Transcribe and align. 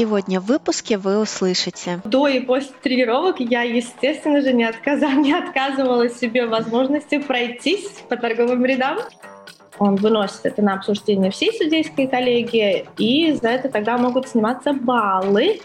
Сегодня 0.00 0.40
в 0.40 0.46
выпуске 0.46 0.96
вы 0.96 1.20
услышите. 1.20 2.00
До 2.06 2.26
и 2.26 2.40
после 2.40 2.72
тренировок 2.82 3.38
я, 3.38 3.60
естественно 3.60 4.40
же, 4.40 4.54
не, 4.54 4.64
отказала, 4.64 5.12
не 5.20 5.34
отказывала 5.34 6.08
себе 6.08 6.46
возможности 6.46 7.18
пройтись 7.18 7.86
по 8.08 8.16
торговым 8.16 8.64
рядам. 8.64 9.00
Он 9.78 9.96
выносит 9.96 10.40
это 10.44 10.62
на 10.62 10.72
обсуждение 10.72 11.30
всей 11.30 11.52
судейской 11.52 12.06
коллегии, 12.06 12.86
и 12.96 13.34
за 13.34 13.48
это 13.48 13.68
тогда 13.68 13.98
могут 13.98 14.26
сниматься 14.26 14.72
баллы 14.72 15.60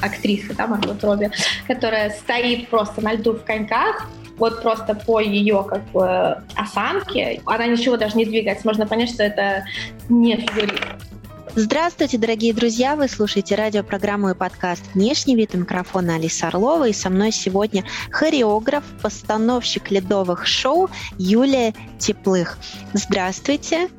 актрисы, 0.00 0.54
да, 0.54 0.66
Марго 0.66 0.96
Робби, 1.02 1.30
которая 1.66 2.08
стоит 2.08 2.70
просто 2.70 3.02
на 3.02 3.12
льду 3.12 3.34
в 3.34 3.44
коньках, 3.44 4.08
вот 4.38 4.62
просто 4.62 4.94
по 4.94 5.20
ее 5.20 5.62
как 5.68 5.84
бы 5.90 6.42
осанке, 6.56 7.42
она 7.44 7.66
ничего 7.66 7.98
даже 7.98 8.16
не 8.16 8.24
двигается, 8.24 8.66
можно 8.66 8.86
понять, 8.86 9.10
что 9.10 9.22
это 9.22 9.66
не 10.08 10.36
фигурист. 10.36 11.11
Здравствуйте, 11.54 12.16
дорогие 12.16 12.54
друзья! 12.54 12.96
Вы 12.96 13.08
слушаете 13.08 13.56
радиопрограмму 13.56 14.30
и 14.30 14.34
подкаст 14.34 14.82
«Внешний 14.94 15.36
вид» 15.36 15.52
микрофона 15.52 16.14
Алиса 16.14 16.48
Орлова. 16.48 16.88
И 16.88 16.94
со 16.94 17.10
мной 17.10 17.30
сегодня 17.30 17.84
хореограф, 18.10 18.82
постановщик 19.02 19.90
ледовых 19.90 20.46
шоу 20.46 20.88
Юлия 21.18 21.74
Теплых. 21.98 22.56
Здравствуйте! 22.94 23.90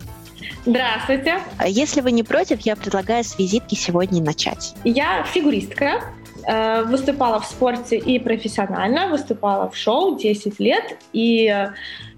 Здравствуйте! 0.65 1.41
Если 1.63 2.01
вы 2.01 2.11
не 2.11 2.23
против, 2.23 2.61
я 2.61 2.75
предлагаю 2.75 3.23
с 3.23 3.37
визитки 3.37 3.75
сегодня 3.75 4.23
начать. 4.23 4.73
Я 4.83 5.23
фигуристка, 5.23 6.01
Э, 6.45 6.83
выступала 6.83 7.39
в 7.39 7.45
спорте 7.45 7.97
и 7.97 8.19
профессионально, 8.19 9.07
выступала 9.07 9.69
в 9.69 9.77
шоу 9.77 10.17
10 10.17 10.59
лет, 10.59 10.97
и 11.13 11.69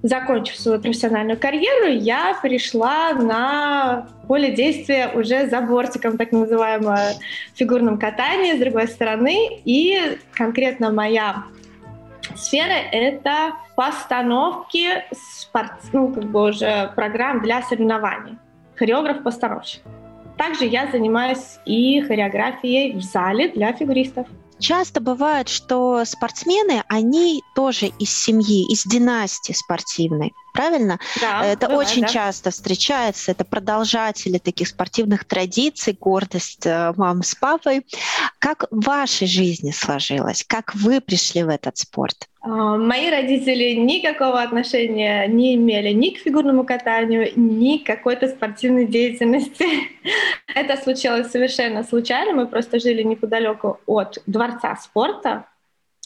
закончив 0.08 0.56
свою 0.56 0.80
профессиональную 0.80 1.38
карьеру, 1.40 1.88
я 1.88 2.38
перешла 2.42 3.14
на 3.14 4.08
поле 4.28 4.52
действия 4.52 5.12
уже 5.14 5.48
за 5.48 5.62
бортиком, 5.62 6.18
так 6.18 6.32
называемое 6.32 7.16
фигурном 7.56 7.98
катании, 7.98 8.56
с 8.56 8.60
другой 8.60 8.88
стороны, 8.88 9.62
и 9.66 10.18
конкретно 10.34 10.92
моя 10.92 11.44
сфера— 12.36 12.74
это 12.92 13.54
постановки 13.76 15.04
спорт, 15.12 15.72
ну, 15.92 16.14
как 16.14 16.26
бы 16.26 16.50
уже 16.50 16.92
программ 16.96 17.42
для 17.42 17.62
соревнований. 17.64 18.38
Хореограф-постановщик. 18.76 19.82
Также 20.38 20.66
я 20.66 20.88
занимаюсь 20.92 21.60
и 21.66 22.02
хореографией 22.02 22.94
в 22.94 23.02
зале 23.02 23.50
для 23.50 23.72
фигуристов. 23.74 24.28
Часто 24.60 25.02
бывает, 25.02 25.50
что 25.50 26.04
спортсмены, 26.06 26.84
они 26.88 27.44
тоже 27.56 27.88
из 28.00 28.10
семьи, 28.10 28.72
из 28.72 28.84
династии 28.84 29.54
спортивной. 29.54 30.34
Правильно? 30.54 31.00
Да, 31.20 31.46
это 31.46 31.68
бывает, 31.68 31.90
очень 31.90 32.04
да. 32.04 32.08
часто 32.08 32.52
встречается, 32.52 33.32
это 33.32 33.44
продолжатели 33.44 34.38
таких 34.38 34.70
спортивных 34.70 35.26
традиций, 35.26 35.98
гордость 36.00 36.66
э, 36.66 36.94
мам 36.96 37.24
с 37.24 37.36
папой. 37.36 37.86
Как 38.40 38.64
в 38.72 38.86
вашей 38.86 39.28
жизни 39.28 39.72
сложилось? 39.72 40.46
Как 40.48 40.74
вы 40.74 41.02
пришли 41.02 41.44
в 41.44 41.50
этот 41.50 41.78
спорт? 41.78 42.30
А, 42.48 42.78
мои 42.78 43.10
родители 43.10 43.74
никакого 43.74 44.40
отношения 44.42 45.26
не 45.26 45.56
имели 45.56 45.90
ни 45.90 46.12
к 46.12 46.20
фигурному 46.20 46.64
катанию, 46.64 47.32
ни 47.36 47.80
к 47.80 47.88
какой-то 47.88 48.28
спортивной 48.28 48.86
деятельности. 48.86 49.66
Это 50.56 50.78
случилось 50.78 51.32
совершенно 51.32 51.84
случайно. 51.84 52.34
Мы 52.34 52.46
просто 52.46 52.80
жили 52.80 53.02
неподалеку 53.02 53.80
от 53.88 54.22
дворца 54.28 54.76
спорта, 54.76 55.48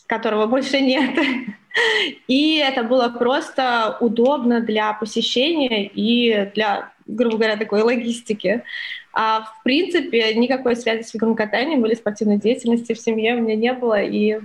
которого 0.07 0.45
больше 0.45 0.79
нет. 0.79 1.11
И 2.27 2.57
это 2.57 2.83
было 2.83 3.09
просто 3.09 3.97
удобно 3.99 4.59
для 4.59 4.91
посещения 4.93 5.85
и 5.85 6.49
для, 6.55 6.91
грубо 7.05 7.37
говоря, 7.37 7.57
такой 7.57 7.83
логистики. 7.83 8.63
А 9.13 9.41
в 9.41 9.63
принципе 9.63 10.33
никакой 10.33 10.75
связи 10.75 11.03
с 11.03 11.11
фигурным 11.11 11.37
катанием 11.37 11.85
или 11.85 11.93
спортивной 11.93 12.37
деятельностью 12.37 12.95
в 12.95 12.99
семье 12.99 13.35
у 13.35 13.41
меня 13.41 13.55
не 13.55 13.71
было. 13.73 14.01
И 14.01 14.39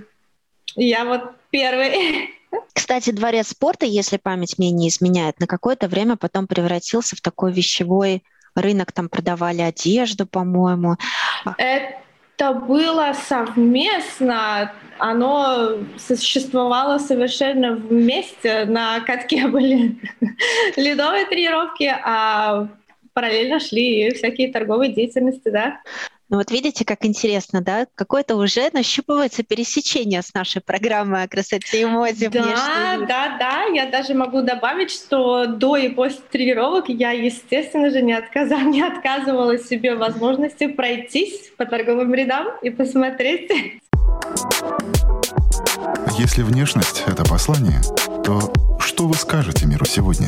я 0.75 1.05
вот 1.05 1.31
первый. 1.49 2.29
Кстати, 2.73 3.11
дворец 3.11 3.49
спорта, 3.49 3.85
если 3.85 4.17
память 4.17 4.57
мне 4.57 4.71
не 4.71 4.89
изменяет, 4.89 5.39
на 5.39 5.47
какое-то 5.47 5.87
время 5.87 6.15
потом 6.17 6.47
превратился 6.47 7.15
в 7.15 7.21
такой 7.21 7.51
вещевой 7.51 8.23
рынок, 8.55 8.91
там 8.91 9.09
продавали 9.09 9.61
одежду, 9.61 10.25
по-моему. 10.25 10.95
Это 11.57 12.53
было 12.53 13.13
совместно, 13.27 14.73
оно 14.97 15.77
существовало 15.97 16.97
совершенно 16.97 17.75
вместе. 17.75 18.65
На 18.65 18.99
катке 19.01 19.47
были 19.47 19.97
ледовые 20.75 21.25
тренировки, 21.25 21.93
а 22.03 22.67
параллельно 23.13 23.59
шли 23.59 24.13
всякие 24.13 24.51
торговые 24.51 24.93
деятельности, 24.93 25.49
да. 25.49 25.81
Ну 26.35 26.39
вот 26.39 26.51
видите, 26.51 26.83
как 26.83 27.05
интересно, 27.05 27.61
да? 27.61 27.87
Какое-то 27.95 28.35
уже 28.35 28.69
нащупывается 28.73 29.41
пересечение 29.41 30.21
с 30.21 30.33
нашей 30.33 30.61
программой 30.61 31.23
о 31.23 31.29
красоте 31.29 31.83
и 31.83 31.85
моде. 31.85 32.27
Да, 32.27 32.41
внешней. 32.41 33.07
да, 33.07 33.37
да. 33.39 33.63
Я 33.73 33.89
даже 33.89 34.15
могу 34.15 34.41
добавить, 34.41 34.91
что 34.91 35.45
до 35.45 35.77
и 35.77 35.87
после 35.87 36.19
тренировок 36.29 36.89
я, 36.89 37.11
естественно 37.11 37.89
же, 37.89 38.01
не, 38.01 38.11
отказала, 38.11 38.59
не 38.63 38.81
отказывала 38.81 39.57
себе 39.57 39.95
возможности 39.95 40.67
пройтись 40.67 41.53
по 41.55 41.65
торговым 41.65 42.13
рядам 42.13 42.47
и 42.61 42.69
посмотреть. 42.69 43.49
Если 46.17 46.43
внешность— 46.43 47.05
это 47.07 47.23
послание, 47.23 47.79
то 48.25 48.51
что 48.81 49.07
вы 49.07 49.13
скажете 49.13 49.67
миру 49.67 49.85
сегодня? 49.85 50.27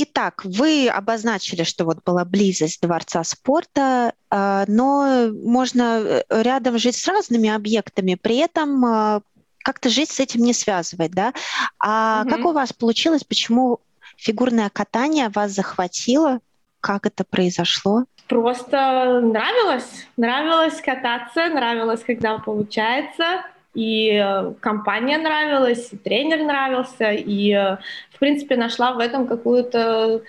Итак, 0.00 0.44
вы 0.44 0.88
обозначили, 0.88 1.64
что 1.64 1.84
вот 1.84 2.04
была 2.04 2.24
близость 2.24 2.80
Дворца 2.80 3.24
спорта, 3.24 4.12
а, 4.30 4.64
но 4.68 5.28
можно 5.32 6.00
э, 6.00 6.22
рядом 6.30 6.78
жить 6.78 6.94
с 6.94 7.08
разными 7.08 7.48
объектами, 7.48 8.14
при 8.14 8.36
этом 8.36 8.84
а, 8.84 9.22
как-то 9.58 9.88
жить 9.88 10.12
с 10.12 10.20
этим 10.20 10.42
не 10.42 10.52
связывать, 10.52 11.10
да? 11.10 11.32
А 11.80 12.22
угу. 12.22 12.30
как 12.30 12.44
у 12.44 12.52
вас 12.52 12.72
получилось, 12.72 13.24
почему 13.24 13.80
фигурное 14.16 14.70
катание 14.70 15.30
вас 15.30 15.50
захватило? 15.50 16.38
Как 16.78 17.04
это 17.04 17.24
произошло? 17.24 18.04
Просто 18.28 19.20
нравилось. 19.20 20.06
Нравилось 20.16 20.80
кататься, 20.80 21.48
нравилось, 21.48 22.04
когда 22.06 22.38
получается 22.38 23.42
и 23.78 24.10
э, 24.10 24.54
компания 24.58 25.18
нравилась, 25.18 25.90
и 25.92 25.96
тренер 25.96 26.42
нравился, 26.42 27.12
и, 27.12 27.52
э, 27.52 27.76
в 28.10 28.18
принципе, 28.18 28.56
нашла 28.56 28.92
в 28.92 28.98
этом 28.98 29.28
какую-то 29.28 30.22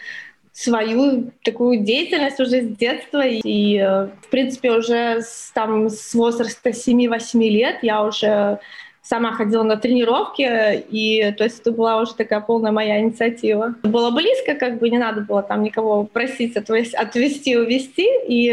свою 0.54 1.32
такую 1.44 1.80
деятельность 1.80 2.40
уже 2.40 2.62
с 2.62 2.68
детства. 2.78 3.26
И, 3.26 3.78
э, 3.78 4.06
в 4.22 4.30
принципе, 4.30 4.72
уже 4.72 5.22
с, 5.22 5.52
там, 5.56 5.90
с 5.90 6.14
возраста 6.14 6.72
7-8 6.72 7.50
лет 7.50 7.78
я 7.82 8.04
уже 8.04 8.60
сама 9.02 9.32
ходила 9.32 9.64
на 9.64 9.78
тренировки, 9.78 10.84
и 10.92 11.34
то 11.36 11.44
есть 11.46 11.62
это 11.62 11.72
была 11.72 12.00
уже 12.00 12.14
такая 12.14 12.42
полная 12.42 12.72
моя 12.72 13.00
инициатива. 13.00 13.74
Было 13.82 14.12
близко, 14.12 14.54
как 14.54 14.78
бы 14.78 14.92
не 14.92 15.00
надо 15.00 15.22
было 15.22 15.42
там 15.42 15.64
никого 15.64 16.04
просить 16.04 16.56
отвести, 16.56 17.58
увести, 17.58 18.08
и 18.28 18.52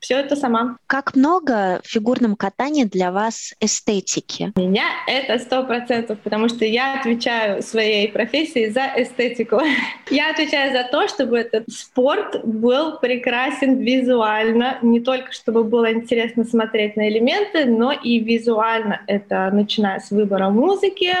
все 0.00 0.18
это 0.18 0.36
сама. 0.36 0.76
Как 0.86 1.14
много 1.14 1.80
в 1.82 1.88
фигурном 1.88 2.36
катании 2.36 2.84
для 2.84 3.10
вас 3.10 3.54
эстетики? 3.60 4.52
У 4.56 4.60
меня 4.60 4.84
это 5.06 5.38
сто 5.38 5.64
процентов, 5.64 6.18
потому 6.20 6.48
что 6.48 6.64
я 6.64 7.00
отвечаю 7.00 7.62
своей 7.62 8.10
профессии 8.10 8.68
за 8.68 8.92
эстетику. 8.96 9.60
Я 10.10 10.30
отвечаю 10.30 10.72
за 10.72 10.84
то, 10.84 11.06
чтобы 11.08 11.38
этот 11.38 11.68
спорт 11.70 12.44
был 12.44 12.98
прекрасен 12.98 13.78
визуально, 13.78 14.78
не 14.82 15.00
только 15.00 15.32
чтобы 15.32 15.64
было 15.64 15.92
интересно 15.92 16.44
смотреть 16.44 16.96
на 16.96 17.08
элементы, 17.08 17.66
но 17.66 17.92
и 17.92 18.18
визуально. 18.18 19.02
Это 19.06 19.50
начиная 19.52 20.00
с 20.00 20.10
выбора 20.10 20.48
музыки, 20.48 21.14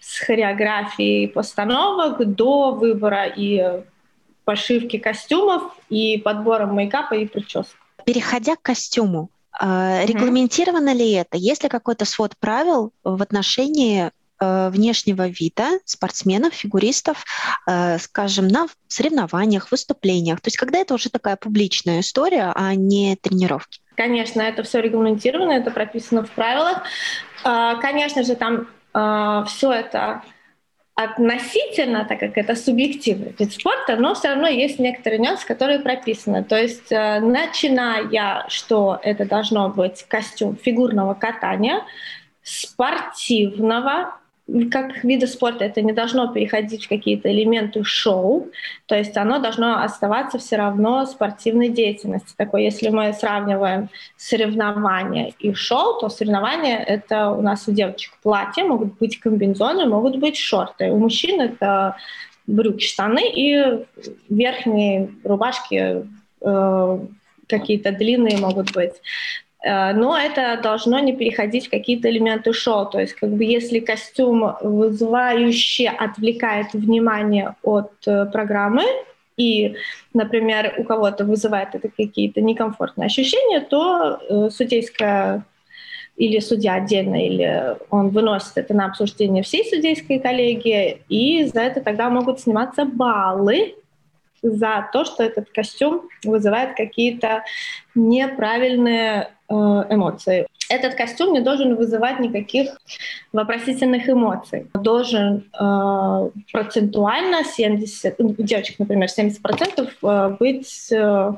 с 0.00 0.20
хореографии 0.20 1.26
постановок 1.26 2.24
до 2.34 2.72
выбора 2.72 3.26
и 3.26 3.82
пошивки 4.44 4.98
костюмов 4.98 5.62
и 5.88 6.18
подбора 6.18 6.66
мейкапа 6.66 7.14
и 7.14 7.26
прическ. 7.26 7.76
Переходя 8.06 8.54
к 8.54 8.62
костюму, 8.62 9.30
э, 9.60 10.06
регламентировано 10.06 10.94
ли 10.94 11.10
это? 11.10 11.36
Есть 11.36 11.64
ли 11.64 11.68
какой-то 11.68 12.04
свод 12.04 12.36
правил 12.38 12.92
в 13.02 13.20
отношении 13.20 14.12
э, 14.38 14.68
внешнего 14.70 15.26
вида 15.26 15.80
спортсменов, 15.84 16.54
фигуристов, 16.54 17.24
э, 17.66 17.98
скажем, 17.98 18.46
на 18.46 18.68
соревнованиях, 18.86 19.72
выступлениях? 19.72 20.40
То 20.40 20.48
есть 20.48 20.56
когда 20.56 20.78
это 20.78 20.94
уже 20.94 21.10
такая 21.10 21.34
публичная 21.34 21.98
история, 21.98 22.52
а 22.54 22.76
не 22.76 23.16
тренировки? 23.16 23.80
Конечно, 23.96 24.40
это 24.40 24.62
все 24.62 24.80
регламентировано, 24.80 25.50
это 25.50 25.72
прописано 25.72 26.22
в 26.22 26.30
правилах. 26.30 26.82
А, 27.42 27.74
конечно 27.76 28.22
же, 28.22 28.36
там 28.36 28.68
а, 28.92 29.44
все 29.46 29.72
это 29.72 30.22
относительно, 30.96 32.06
так 32.06 32.18
как 32.20 32.38
это 32.38 32.56
субъективный 32.56 33.34
вид 33.38 33.52
спорта, 33.52 33.96
но 33.96 34.14
все 34.14 34.28
равно 34.28 34.48
есть 34.48 34.78
некоторые 34.78 35.20
нюансы, 35.20 35.46
которые 35.46 35.78
прописаны. 35.78 36.42
То 36.42 36.60
есть, 36.60 36.90
э, 36.90 37.20
начиная, 37.20 38.46
что 38.48 38.98
это 39.02 39.26
должно 39.26 39.68
быть 39.68 40.04
костюм 40.08 40.56
фигурного 40.56 41.12
катания, 41.12 41.82
спортивного, 42.42 44.16
как 44.70 45.02
вида 45.02 45.26
спорта 45.26 45.64
это 45.64 45.82
не 45.82 45.92
должно 45.92 46.32
переходить 46.32 46.84
в 46.84 46.88
какие-то 46.88 47.30
элементы 47.32 47.82
шоу, 47.82 48.48
то 48.86 48.96
есть 48.96 49.16
оно 49.16 49.40
должно 49.40 49.82
оставаться 49.82 50.38
все 50.38 50.56
равно 50.56 51.04
спортивной 51.04 51.68
деятельностью. 51.68 52.34
Такой, 52.36 52.62
если 52.64 52.88
мы 52.90 53.12
сравниваем 53.12 53.88
соревнования 54.16 55.32
и 55.40 55.52
шоу, 55.52 55.98
то 55.98 56.08
соревнования— 56.08 56.78
это 56.86 57.30
у 57.30 57.42
нас 57.42 57.66
у 57.66 57.72
девочек 57.72 58.12
платья, 58.22 58.64
могут 58.64 58.96
быть 58.98 59.18
комбинезоны, 59.18 59.86
могут 59.86 60.16
быть 60.16 60.36
шорты. 60.36 60.92
У 60.92 60.98
мужчин 60.98 61.40
это 61.40 61.96
брюки, 62.46 62.84
штаны 62.84 63.28
и 63.28 63.84
верхние 64.28 65.10
рубашки 65.24 66.06
э, 66.40 66.98
какие-то 67.48 67.90
длинные 67.90 68.38
могут 68.38 68.72
быть. 68.72 68.94
Э, 69.66 69.92
но 69.92 70.16
это 70.16 70.60
должно 70.62 71.00
не 71.00 71.12
переходить 71.12 71.66
в 71.66 71.70
какие-то 71.70 72.08
элементы 72.08 72.52
шоу. 72.52 72.86
То 72.86 73.00
есть, 73.00 73.14
как 73.14 73.30
бы, 73.30 73.44
если 73.44 73.80
костюм 73.80 74.54
вызывающе 74.60 75.88
отвлекает 75.88 76.72
внимание 76.72 77.54
от 77.62 77.92
э, 78.06 78.26
программы, 78.26 78.84
и, 79.36 79.74
например, 80.14 80.74
у 80.78 80.84
кого-то 80.84 81.24
вызывает 81.24 81.74
это 81.74 81.88
какие-то 81.88 82.40
некомфортные 82.40 83.06
ощущения, 83.06 83.60
то 83.60 84.18
э, 84.18 84.50
судейская 84.50 85.42
или 86.16 86.38
судья 86.38 86.76
отдельно, 86.76 87.26
или 87.26 87.76
он 87.90 88.08
выносит 88.08 88.56
это 88.56 88.72
на 88.72 88.86
обсуждение 88.86 89.42
всей 89.42 89.68
судейской 89.68 90.18
коллегии, 90.18 91.02
и 91.10 91.44
за 91.44 91.60
это 91.60 91.82
тогда 91.82 92.08
могут 92.08 92.40
сниматься 92.40 92.86
баллы 92.86 93.74
за 94.40 94.88
то, 94.92 95.04
что 95.04 95.22
этот 95.24 95.50
костюм 95.50 96.08
вызывает 96.24 96.74
какие-то 96.74 97.42
неправильные 97.94 99.28
эмоции. 99.48 100.46
Этот 100.68 100.94
костюм 100.94 101.32
не 101.32 101.40
должен 101.40 101.76
вызывать 101.76 102.18
никаких 102.18 102.70
вопросительных 103.32 104.08
эмоций. 104.08 104.68
Должен 104.74 105.48
э, 105.58 106.30
процентуально 106.52 107.44
70, 107.44 108.20
у 108.20 108.42
девочек, 108.42 108.78
например, 108.78 109.08
70% 109.08 109.90
э, 110.02 110.36
быть 110.40 110.90
э, 110.90 111.32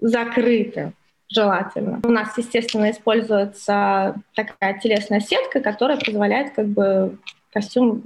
закрытым 0.00 0.94
желательно. 1.28 2.00
У 2.02 2.08
нас, 2.08 2.36
естественно, 2.38 2.90
используется 2.90 4.16
такая 4.34 4.78
телесная 4.80 5.20
сетка, 5.20 5.60
которая 5.60 5.98
позволяет 5.98 6.54
как 6.54 6.66
бы 6.66 7.18
костюм 7.52 8.04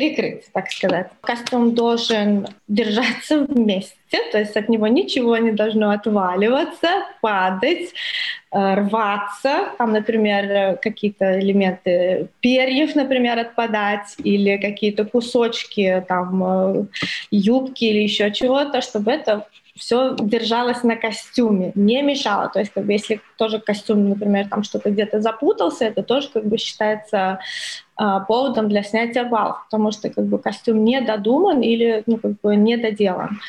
прикрыть, 0.00 0.50
так 0.52 0.70
сказать. 0.70 1.08
Костюм 1.20 1.74
должен 1.74 2.46
держаться 2.68 3.44
вместе, 3.44 4.18
то 4.32 4.38
есть 4.38 4.56
от 4.56 4.70
него 4.70 4.86
ничего 4.86 5.36
не 5.36 5.52
должно 5.52 5.90
отваливаться, 5.90 6.88
падать, 7.20 7.92
э, 8.50 8.74
рваться, 8.74 9.68
там, 9.76 9.92
например, 9.92 10.78
какие-то 10.78 11.38
элементы 11.38 12.28
перьев, 12.40 12.94
например, 12.94 13.38
отпадать, 13.38 14.14
или 14.24 14.56
какие-то 14.56 15.04
кусочки 15.04 16.02
там 16.08 16.44
э, 16.44 16.84
юбки 17.30 17.84
или 17.84 18.02
еще 18.02 18.32
чего-то, 18.32 18.80
чтобы 18.80 19.12
это 19.12 19.46
все 19.80 20.14
держалось 20.20 20.82
на 20.82 20.94
костюме, 20.94 21.72
не 21.74 22.02
мешало. 22.02 22.50
То 22.50 22.60
есть, 22.60 22.70
как 22.72 22.84
бы, 22.84 22.92
если 22.92 23.22
тоже 23.38 23.58
костюм, 23.58 24.10
например, 24.10 24.46
там 24.48 24.62
что-то 24.62 24.90
где-то 24.90 25.20
запутался, 25.20 25.86
это 25.86 26.02
тоже 26.02 26.28
как 26.28 26.44
бы 26.44 26.58
считается 26.58 27.40
а, 27.96 28.20
поводом 28.20 28.68
для 28.68 28.82
снятия 28.82 29.24
баллов, 29.24 29.64
потому 29.64 29.90
что 29.90 30.10
как 30.10 30.26
бы 30.26 30.38
костюм 30.38 30.84
не 30.84 31.00
додуман 31.00 31.62
или 31.62 32.02
ну, 32.06 32.18
как 32.18 32.38
бы 32.42 32.56
не 32.56 32.76
доделан. 32.76 33.40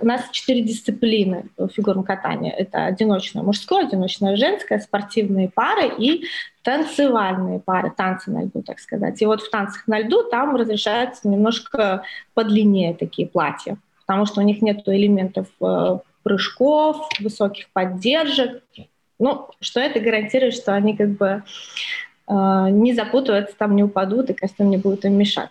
У 0.00 0.06
нас 0.06 0.22
четыре 0.30 0.62
дисциплины 0.62 1.46
фигурного 1.74 2.06
катания. 2.06 2.52
Это 2.52 2.84
одиночное 2.84 3.42
мужское, 3.42 3.86
одиночное 3.86 4.36
женское, 4.36 4.78
спортивные 4.78 5.48
пары 5.48 5.90
и 5.98 6.24
танцевальные 6.62 7.58
пары, 7.58 7.92
танцы 7.96 8.30
на 8.30 8.44
льду, 8.44 8.62
так 8.62 8.78
сказать. 8.78 9.20
И 9.22 9.26
вот 9.26 9.42
в 9.42 9.50
танцах 9.50 9.88
на 9.88 9.98
льду 9.98 10.22
там 10.22 10.54
разрешаются 10.54 11.28
немножко 11.28 12.04
подлиннее 12.34 12.94
такие 12.94 13.26
платья 13.26 13.76
потому 14.10 14.26
что 14.26 14.40
у 14.40 14.42
них 14.42 14.60
нет 14.60 14.82
элементов 14.86 15.46
э, 15.62 15.98
прыжков, 16.24 17.08
высоких 17.20 17.70
поддержек. 17.72 18.64
Ну, 19.20 19.46
что 19.60 19.78
это 19.78 20.00
гарантирует, 20.00 20.54
что 20.54 20.74
они 20.74 20.96
как 20.96 21.10
бы 21.10 21.44
э, 22.26 22.66
не 22.70 22.92
запутываются, 22.92 23.54
там 23.56 23.76
не 23.76 23.84
упадут, 23.84 24.28
и 24.28 24.32
костюм 24.32 24.68
не 24.68 24.78
будет 24.78 25.04
им 25.04 25.12
мешать. 25.12 25.50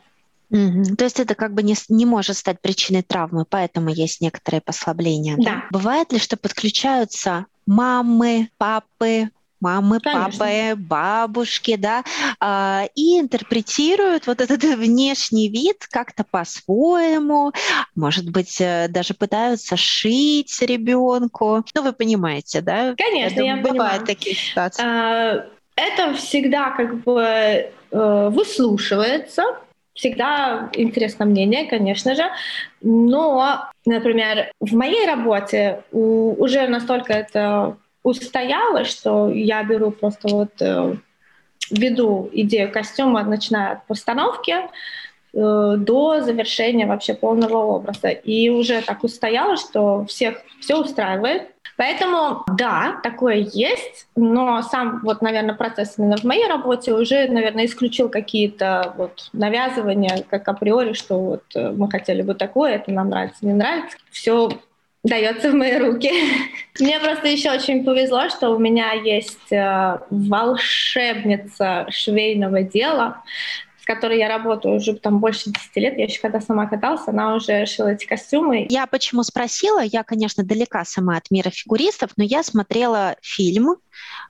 Угу. 0.49 0.97
То 0.97 1.05
есть 1.05 1.21
это 1.21 1.35
как 1.35 1.53
бы 1.53 1.63
не, 1.63 1.75
не 1.87 2.05
может 2.05 2.35
стать 2.35 2.59
причиной 2.59 3.01
травмы, 3.01 3.45
поэтому 3.49 3.91
есть 3.91 4.19
некоторые 4.19 4.59
послабления. 4.59 5.37
Да. 5.37 5.43
да? 5.43 5.63
Бывает 5.71 6.11
ли, 6.11 6.19
что 6.19 6.35
подключаются 6.35 7.45
мамы, 7.65 8.49
папы, 8.57 9.29
мамы, 9.59 9.99
Конечно. 9.99 10.31
папы, 10.31 10.75
бабушки, 10.75 11.75
да, 11.75 12.03
а, 12.39 12.85
и 12.95 13.19
интерпретируют 13.19 14.27
вот 14.27 14.41
этот 14.41 14.63
внешний 14.77 15.49
вид 15.49 15.87
как-то 15.89 16.23
по-своему, 16.29 17.51
может 17.95 18.29
быть, 18.29 18.59
э, 18.59 18.87
даже 18.89 19.13
пытаются 19.13 19.77
шить 19.77 20.61
ребенку. 20.61 21.63
Ну, 21.75 21.81
вы 21.81 21.93
понимаете, 21.93 22.61
да? 22.61 22.95
Конечно, 22.97 23.39
я, 23.39 23.55
я 23.55 23.57
бывают 23.57 23.71
понимаю. 23.71 24.05
такие 24.05 24.35
ситуации. 24.35 24.83
А, 24.85 25.45
это 25.75 26.13
всегда 26.13 26.71
как 26.71 27.03
бы 27.03 27.21
э, 27.21 27.69
выслушивается, 27.91 29.43
всегда 29.93 30.69
интересно 30.73 31.25
мнение, 31.25 31.67
конечно 31.67 32.15
же, 32.15 32.23
но, 32.81 33.69
например, 33.85 34.51
в 34.59 34.73
моей 34.73 35.05
работе 35.05 35.83
уже 35.91 36.67
настолько 36.67 37.13
это 37.13 37.77
устояла, 38.03 38.85
что 38.85 39.29
я 39.29 39.63
беру 39.63 39.91
просто 39.91 40.27
вот 40.27 40.61
э, 40.61 40.95
веду 41.71 42.29
идею 42.31 42.71
костюма, 42.71 43.23
начиная 43.23 43.73
от 43.73 43.87
постановки 43.87 44.55
э, 45.33 45.75
до 45.77 46.21
завершения 46.21 46.85
вообще 46.85 47.13
полного 47.13 47.57
образа. 47.57 48.09
И 48.09 48.49
уже 48.49 48.81
так 48.81 49.03
устояла, 49.03 49.57
что 49.57 50.05
всех 50.05 50.41
все 50.59 50.77
устраивает. 50.77 51.51
Поэтому, 51.79 52.43
да, 52.57 52.99
такое 53.03 53.35
есть, 53.35 54.07
но 54.17 54.61
сам, 54.63 54.99
вот, 55.01 55.21
наверное, 55.21 55.55
процесс 55.55 55.97
именно 55.97 56.17
в 56.17 56.25
моей 56.25 56.45
работе 56.45 56.93
уже, 56.93 57.29
наверное, 57.29 57.67
исключил 57.67 58.09
какие-то 58.09 58.93
вот 58.97 59.29
навязывания, 59.31 60.25
как 60.29 60.45
априори, 60.49 60.91
что 60.91 61.17
вот 61.17 61.43
э, 61.55 61.71
мы 61.71 61.89
хотели 61.89 62.21
бы 62.21 62.33
такое, 62.33 62.73
это 62.73 62.91
нам 62.91 63.09
нравится, 63.09 63.45
не 63.45 63.53
нравится. 63.53 63.97
Все 64.11 64.49
дается 65.03 65.51
в 65.51 65.55
мои 65.55 65.77
руки. 65.77 66.11
Мне 66.79 66.99
просто 66.99 67.27
еще 67.27 67.51
очень 67.51 67.83
повезло, 67.83 68.29
что 68.29 68.49
у 68.49 68.59
меня 68.59 68.93
есть 68.93 69.51
э, 69.51 69.99
волшебница 70.09 71.87
швейного 71.89 72.63
дела, 72.63 73.23
которой 73.89 74.19
я 74.19 74.27
работаю 74.27 74.75
уже 74.75 74.93
там 74.93 75.17
больше 75.17 75.49
10 75.49 75.75
лет. 75.77 75.97
Я 75.97 76.03
еще 76.03 76.21
когда 76.21 76.39
сама 76.39 76.67
каталась, 76.67 77.07
она 77.07 77.33
уже 77.33 77.65
шила 77.65 77.87
эти 77.87 78.05
костюмы. 78.05 78.67
Я 78.69 78.85
почему 78.85 79.23
спросила? 79.23 79.79
Я, 79.79 80.03
конечно, 80.03 80.43
далека 80.43 80.85
сама 80.85 81.17
от 81.17 81.31
мира 81.31 81.49
фигуристов, 81.49 82.11
но 82.15 82.23
я 82.23 82.43
смотрела 82.43 83.15
фильм 83.21 83.71
э, 83.71 83.77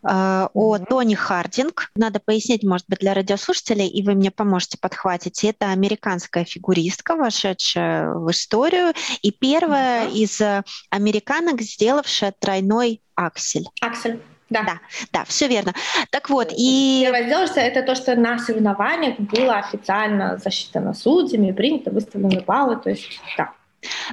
о 0.04 0.48
mm-hmm. 0.54 0.86
Тони 0.90 1.16
Хардинг. 1.16 1.92
Надо 1.96 2.22
пояснить, 2.22 2.64
может 2.64 2.86
быть, 2.88 3.00
для 3.00 3.14
радиослушателей, 3.14 3.88
и 3.88 4.02
вы 4.02 4.14
мне 4.14 4.32
поможете 4.32 4.78
подхватить. 4.80 5.44
Это 5.44 5.72
американская 5.72 6.46
фигуристка, 6.46 7.18
вошедшая 7.18 8.14
в 8.14 8.32
историю, 8.32 8.94
и 9.22 9.32
первая 9.32 10.08
mm-hmm. 10.08 10.14
из 10.14 10.42
американок, 10.90 11.62
сделавшая 11.62 12.34
тройной 12.40 13.02
аксель. 13.16 13.68
Аксель. 13.82 14.22
Да. 14.50 14.64
да, 14.64 14.80
да, 15.12 15.24
все 15.26 15.48
верно. 15.48 15.74
Так 16.10 16.30
вот, 16.30 16.52
и... 16.56 17.02
Первое 17.04 17.26
сделать, 17.26 17.52
это 17.56 17.84
то, 17.84 17.96
что 17.96 18.16
на 18.16 18.40
соревнованиях 18.40 19.20
было 19.20 19.58
официально 19.58 20.38
засчитано 20.38 20.94
судьями, 20.94 21.52
принято, 21.52 21.92
выставлены 21.92 22.42
баллы, 22.42 22.78
то 22.78 22.90
есть, 22.90 23.22
да. 23.38 23.54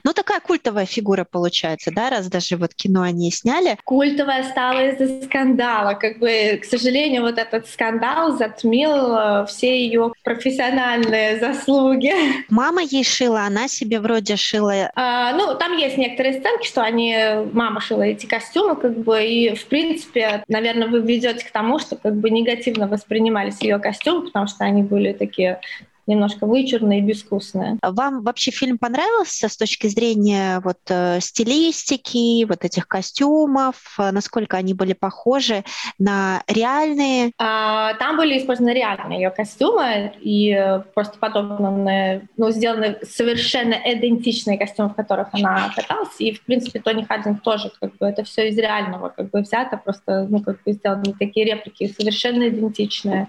Ну, 0.05 0.13
такая 0.13 0.41
культовая 0.41 0.87
фигура 0.87 1.25
получается, 1.25 1.91
да, 1.91 2.11
раз 2.11 2.29
даже 2.29 2.57
вот 2.57 2.75
кино 2.75 3.03
они 3.03 3.31
сняли. 3.31 3.79
Культовая 3.85 4.45
стала 4.45 4.91
из-за 4.91 5.23
скандала. 5.23 5.95
Как 5.95 6.19
бы, 6.19 6.59
к 6.63 6.65
сожалению, 6.65 7.23
вот 7.23 7.39
этот 7.39 7.69
скандал 7.69 8.37
затмил 8.37 9.17
э, 9.17 9.47
все 9.47 9.79
ее 9.79 10.13
профессиональные 10.23 11.39
заслуги. 11.39 12.13
Мама 12.49 12.83
ей 12.83 13.05
шила, 13.05 13.43
она 13.43 13.69
себе 13.69 14.01
вроде 14.01 14.37
шила. 14.37 14.91
А, 14.95 15.33
ну, 15.33 15.55
там 15.57 15.77
есть 15.77 15.97
некоторые 15.97 16.41
сценки, 16.41 16.67
что 16.67 16.83
они, 16.83 17.17
мама 17.53 17.81
шила 17.81 18.03
эти 18.03 18.27
костюмы, 18.27 18.77
как 18.77 18.97
бы, 18.99 19.25
и, 19.25 19.55
в 19.55 19.67
принципе, 19.67 20.45
наверное, 20.49 20.89
вы 20.89 21.01
ведете 21.01 21.45
к 21.45 21.51
тому, 21.51 21.79
что 21.79 21.97
как 21.97 22.15
бы 22.17 22.31
негативно 22.31 22.89
воспринимались 22.89 23.61
ее 23.61 23.79
костюмы, 23.79 24.27
потому 24.27 24.47
что 24.47 24.65
они 24.65 24.83
были 24.83 25.13
такие 25.13 25.61
немножко 26.07 26.47
вычурные 26.47 27.01
и 27.01 27.03
безвкусные. 27.03 27.79
Вам 27.83 28.23
вообще 28.23 28.51
фильм 28.51 28.79
понравился 28.79 29.49
с 29.49 29.57
точки 29.57 29.87
зрения 29.89 30.61
вот 30.61 30.79
э, 30.89 31.21
стилистики, 31.21 32.45
вот 32.45 32.65
этих 32.65 32.89
костюмов, 32.89 33.99
насколько 33.99 34.57
они 34.57 34.75
были 34.75 34.93
похожи 34.93 35.65
на 35.99 36.43
реальные? 36.49 37.33
А, 37.39 37.95
там 37.95 38.17
были 38.17 38.39
использованы 38.39 38.73
реальные 38.73 39.23
ее 39.23 39.31
костюмы 39.31 40.13
и 40.21 40.81
просто 40.95 41.19
подобные, 41.19 42.29
ну, 42.37 42.51
сделаны 42.51 42.99
совершенно 43.03 43.75
идентичные 43.75 44.59
костюмы, 44.59 44.91
в 44.91 44.95
которых 44.95 45.29
она 45.33 45.73
каталась. 45.75 46.17
И, 46.19 46.33
в 46.33 46.43
принципе, 46.43 46.81
Тони 46.81 47.05
Хардинг 47.05 47.43
тоже, 47.43 47.71
как 47.81 47.97
бы, 47.97 48.07
это 48.07 48.25
все 48.25 48.49
из 48.49 48.59
реального, 48.59 49.09
как 49.09 49.31
бы, 49.31 49.41
взято, 49.41 49.77
просто, 49.77 50.27
ну, 50.29 50.41
как 50.41 50.63
бы, 50.63 50.73
сделаны 50.73 51.15
такие 51.19 51.47
реплики 51.47 51.93
совершенно 51.99 52.49
идентичные. 52.49 53.29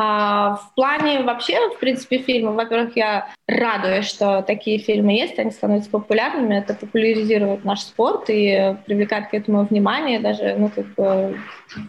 А 0.00 0.54
в 0.54 0.74
плане 0.76 1.22
вообще, 1.24 1.70
в 1.70 1.80
принципе, 1.80 2.18
фильмов, 2.18 2.54
во-первых, 2.54 2.94
я 2.94 3.30
радуюсь, 3.48 4.06
что 4.06 4.42
такие 4.42 4.78
фильмы 4.78 5.14
есть, 5.14 5.36
они 5.40 5.50
становятся 5.50 5.90
популярными, 5.90 6.54
это 6.54 6.74
популяризирует 6.74 7.64
наш 7.64 7.80
спорт 7.80 8.26
и 8.28 8.76
привлекает 8.86 9.28
к 9.28 9.34
этому 9.34 9.64
внимание, 9.64 10.20
даже, 10.20 10.54
ну, 10.56 10.70
как 10.70 10.86
бы 10.94 11.36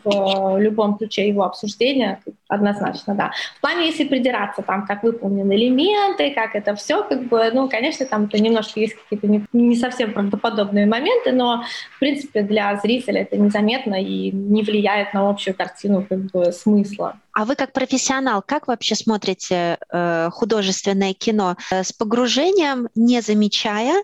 в 0.03 0.57
любом 0.57 0.97
ключе 0.97 1.27
его 1.27 1.43
обсуждения, 1.43 2.19
однозначно, 2.47 3.13
да. 3.13 3.31
В 3.57 3.61
плане, 3.61 3.85
если 3.85 4.05
придираться, 4.05 4.63
там, 4.63 4.87
как 4.87 5.03
выполнены 5.03 5.53
элементы, 5.53 6.31
как 6.31 6.55
это 6.55 6.73
все, 6.73 7.03
как 7.03 7.27
бы, 7.27 7.51
ну, 7.53 7.69
конечно, 7.69 8.07
там 8.07 8.25
это 8.25 8.41
немножко 8.41 8.79
есть 8.79 8.95
какие-то 8.95 9.27
не, 9.27 9.45
не 9.53 9.75
совсем 9.75 10.13
правдоподобные 10.13 10.87
моменты, 10.87 11.31
но, 11.31 11.63
в 11.95 11.99
принципе, 11.99 12.41
для 12.41 12.75
зрителя 12.77 13.21
это 13.21 13.37
незаметно 13.37 14.01
и 14.01 14.31
не 14.31 14.63
влияет 14.63 15.13
на 15.13 15.29
общую 15.29 15.55
картину, 15.55 16.03
как 16.09 16.19
бы, 16.31 16.51
смысла. 16.51 17.19
А 17.39 17.45
вы 17.45 17.55
как 17.55 17.71
профессионал, 17.71 18.43
как 18.45 18.67
вообще 18.67 18.95
смотрите 18.95 19.77
э, 19.93 20.29
художественное 20.29 21.13
кино? 21.13 21.55
Э, 21.71 21.85
с 21.85 21.93
погружением, 21.93 22.89
не 22.95 23.21
замечая 23.21 24.03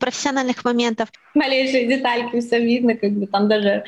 профессиональных 0.00 0.64
моментов? 0.64 1.08
Малейшие 1.34 1.86
детальки 1.86 2.40
все 2.40 2.58
видно, 2.58 2.96
как 2.96 3.12
бы 3.12 3.28
там 3.28 3.46
даже 3.46 3.84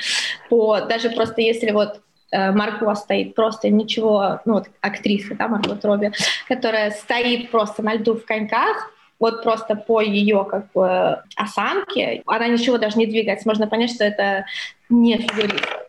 по, 0.49 0.81
даже 0.83 1.11
просто 1.11 1.41
если 1.41 1.73
вот 1.73 2.03
э, 2.31 2.53
Марго 2.53 2.95
стоит 2.95 3.35
просто 3.35 3.69
ничего, 3.69 4.41
ну 4.45 4.53
вот 4.53 4.69
актриса, 4.81 5.35
да, 5.35 5.49
Марго 5.49 5.75
Троби, 5.75 6.13
которая 6.47 6.93
стоит 6.93 7.51
просто 7.51 7.83
на 7.83 7.95
льду 7.95 8.15
в 8.15 8.25
коньках, 8.25 8.93
вот 9.19 9.43
просто 9.43 9.75
по 9.75 10.03
ее 10.03 10.47
как 10.49 10.71
бы 10.71 11.21
осанке, 11.35 12.23
она 12.27 12.47
ничего 12.47 12.79
даже 12.79 12.97
не 12.97 13.07
двигается, 13.07 13.49
можно 13.49 13.67
понять, 13.67 13.91
что 13.91 14.05
это 14.05 14.47
не 14.89 15.19
фигурист. 15.19 15.84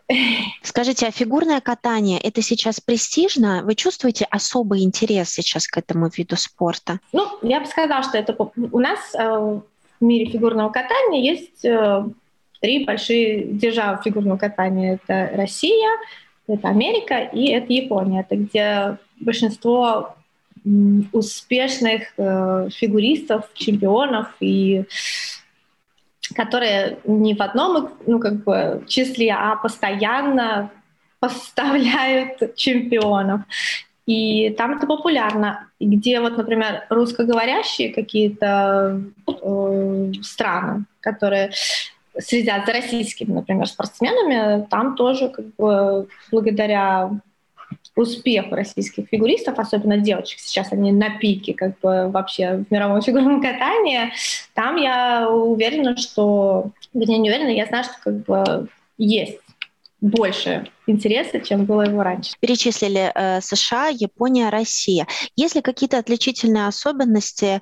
Скажите, 0.62 1.06
а 1.06 1.10
фигурное 1.10 1.60
катание 1.60 2.18
это 2.18 2.42
сейчас 2.42 2.80
престижно? 2.80 3.62
Вы 3.64 3.74
чувствуете 3.74 4.26
особый 4.30 4.82
интерес 4.82 5.30
сейчас 5.30 5.66
к 5.66 5.76
этому 5.78 6.08
виду 6.16 6.36
спорта? 6.36 7.00
Ну, 7.12 7.26
я 7.42 7.60
бы 7.60 7.66
сказала, 7.66 8.02
что 8.02 8.18
это 8.18 8.36
у 8.36 8.78
нас 8.78 8.98
э, 9.14 9.20
в 9.20 9.62
мире 10.00 10.30
фигурного 10.30 10.70
катания 10.70 11.32
есть 11.32 11.64
э, 11.64 12.04
три 12.60 12.84
большие 12.84 13.46
державы 13.46 14.00
фигурного 14.04 14.38
катания. 14.38 14.94
Это 14.94 15.36
Россия, 15.36 15.90
это 16.46 16.68
Америка 16.68 17.18
и 17.18 17.50
это 17.50 17.72
Япония. 17.72 18.20
Это 18.20 18.36
где 18.36 18.98
большинство 19.20 20.14
успешных 21.12 22.12
э, 22.16 22.68
фигуристов, 22.70 23.48
чемпионов 23.54 24.28
и 24.40 24.84
которые 26.34 26.98
не 27.04 27.34
в 27.34 27.42
одном 27.42 27.90
ну, 28.06 28.18
как 28.18 28.44
бы, 28.44 28.84
числе, 28.88 29.32
а 29.32 29.56
постоянно 29.56 30.70
поставляют 31.20 32.54
чемпионов. 32.56 33.42
И 34.06 34.50
там 34.50 34.76
это 34.76 34.86
популярно. 34.86 35.68
Где 35.80 36.20
вот, 36.20 36.36
например, 36.36 36.84
русскоговорящие 36.90 37.92
какие-то 37.92 39.00
э, 39.26 40.12
страны, 40.22 40.84
которые 41.00 41.50
следят 42.18 42.66
за 42.66 42.72
российскими, 42.72 43.32
например, 43.32 43.66
спортсменами, 43.66 44.66
там 44.70 44.94
тоже 44.94 45.28
как 45.28 45.46
бы 45.56 46.08
благодаря 46.30 47.10
успех 47.96 48.52
российских 48.52 49.08
фигуристов, 49.08 49.58
особенно 49.58 49.96
девочек, 49.96 50.38
сейчас 50.38 50.70
они 50.72 50.92
на 50.92 51.18
пике 51.18 51.54
как 51.54 51.78
бы 51.80 52.08
вообще 52.08 52.64
в 52.68 52.70
мировом 52.70 53.02
фигурном 53.02 53.40
катании, 53.40 54.12
там 54.54 54.76
я 54.76 55.28
уверена, 55.28 55.96
что, 55.96 56.70
вернее, 56.92 57.18
не 57.18 57.30
уверена, 57.30 57.48
я 57.48 57.66
знаю, 57.66 57.84
что 57.84 57.94
как 58.04 58.24
бы 58.24 58.68
есть 58.98 59.38
больше 60.00 60.68
интереса, 60.86 61.40
чем 61.40 61.64
было 61.64 61.82
его 61.82 62.02
раньше. 62.02 62.34
Перечислили 62.38 63.10
э, 63.14 63.40
США, 63.40 63.88
Япония, 63.88 64.50
Россия. 64.50 65.06
Есть 65.34 65.54
ли 65.54 65.62
какие-то 65.62 65.98
отличительные 65.98 66.66
особенности 66.66 67.60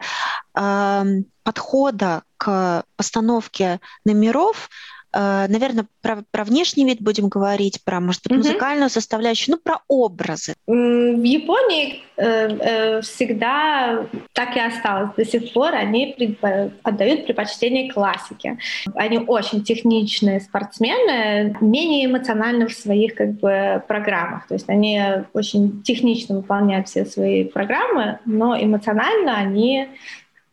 э, 0.55 1.05
подхода 1.45 2.23
к 2.37 2.85
постановке 2.97 3.81
номеров 4.05 4.69
наверное, 5.15 5.87
про, 6.03 6.25
про 6.31 6.45
внешний 6.45 6.85
вид 6.85 7.01
будем 7.01 7.29
говорить, 7.29 7.83
про, 7.85 8.01
может 8.01 8.23
быть, 8.25 8.37
музыкальную 8.37 8.89
mm-hmm. 8.89 8.93
составляющую, 8.93 9.55
ну, 9.55 9.61
про 9.63 9.81
образы. 9.87 10.55
В 10.67 11.23
Японии 11.23 12.03
э, 12.17 12.25
э, 12.27 13.01
всегда 13.03 14.07
так 14.33 14.57
и 14.57 14.61
осталось 14.61 15.11
до 15.17 15.25
сих 15.25 15.53
пор. 15.53 15.75
Они 15.75 16.15
предпо- 16.19 16.73
отдают 16.83 17.27
предпочтение 17.27 17.93
классике. 17.93 18.59
Они 18.95 19.19
очень 19.19 19.63
техничные 19.63 20.41
спортсмены, 20.41 21.57
менее 21.61 22.07
эмоциональны 22.07 22.67
в 22.67 22.73
своих 22.73 23.15
как 23.15 23.35
бы 23.35 23.83
программах. 23.87 24.49
То 24.49 24.55
есть 24.55 24.69
они 24.69 25.01
очень 25.33 25.83
технично 25.83 26.37
выполняют 26.37 26.89
все 26.89 27.05
свои 27.05 27.45
программы, 27.45 28.19
но 28.25 28.61
эмоционально 28.61 29.37
они 29.37 29.89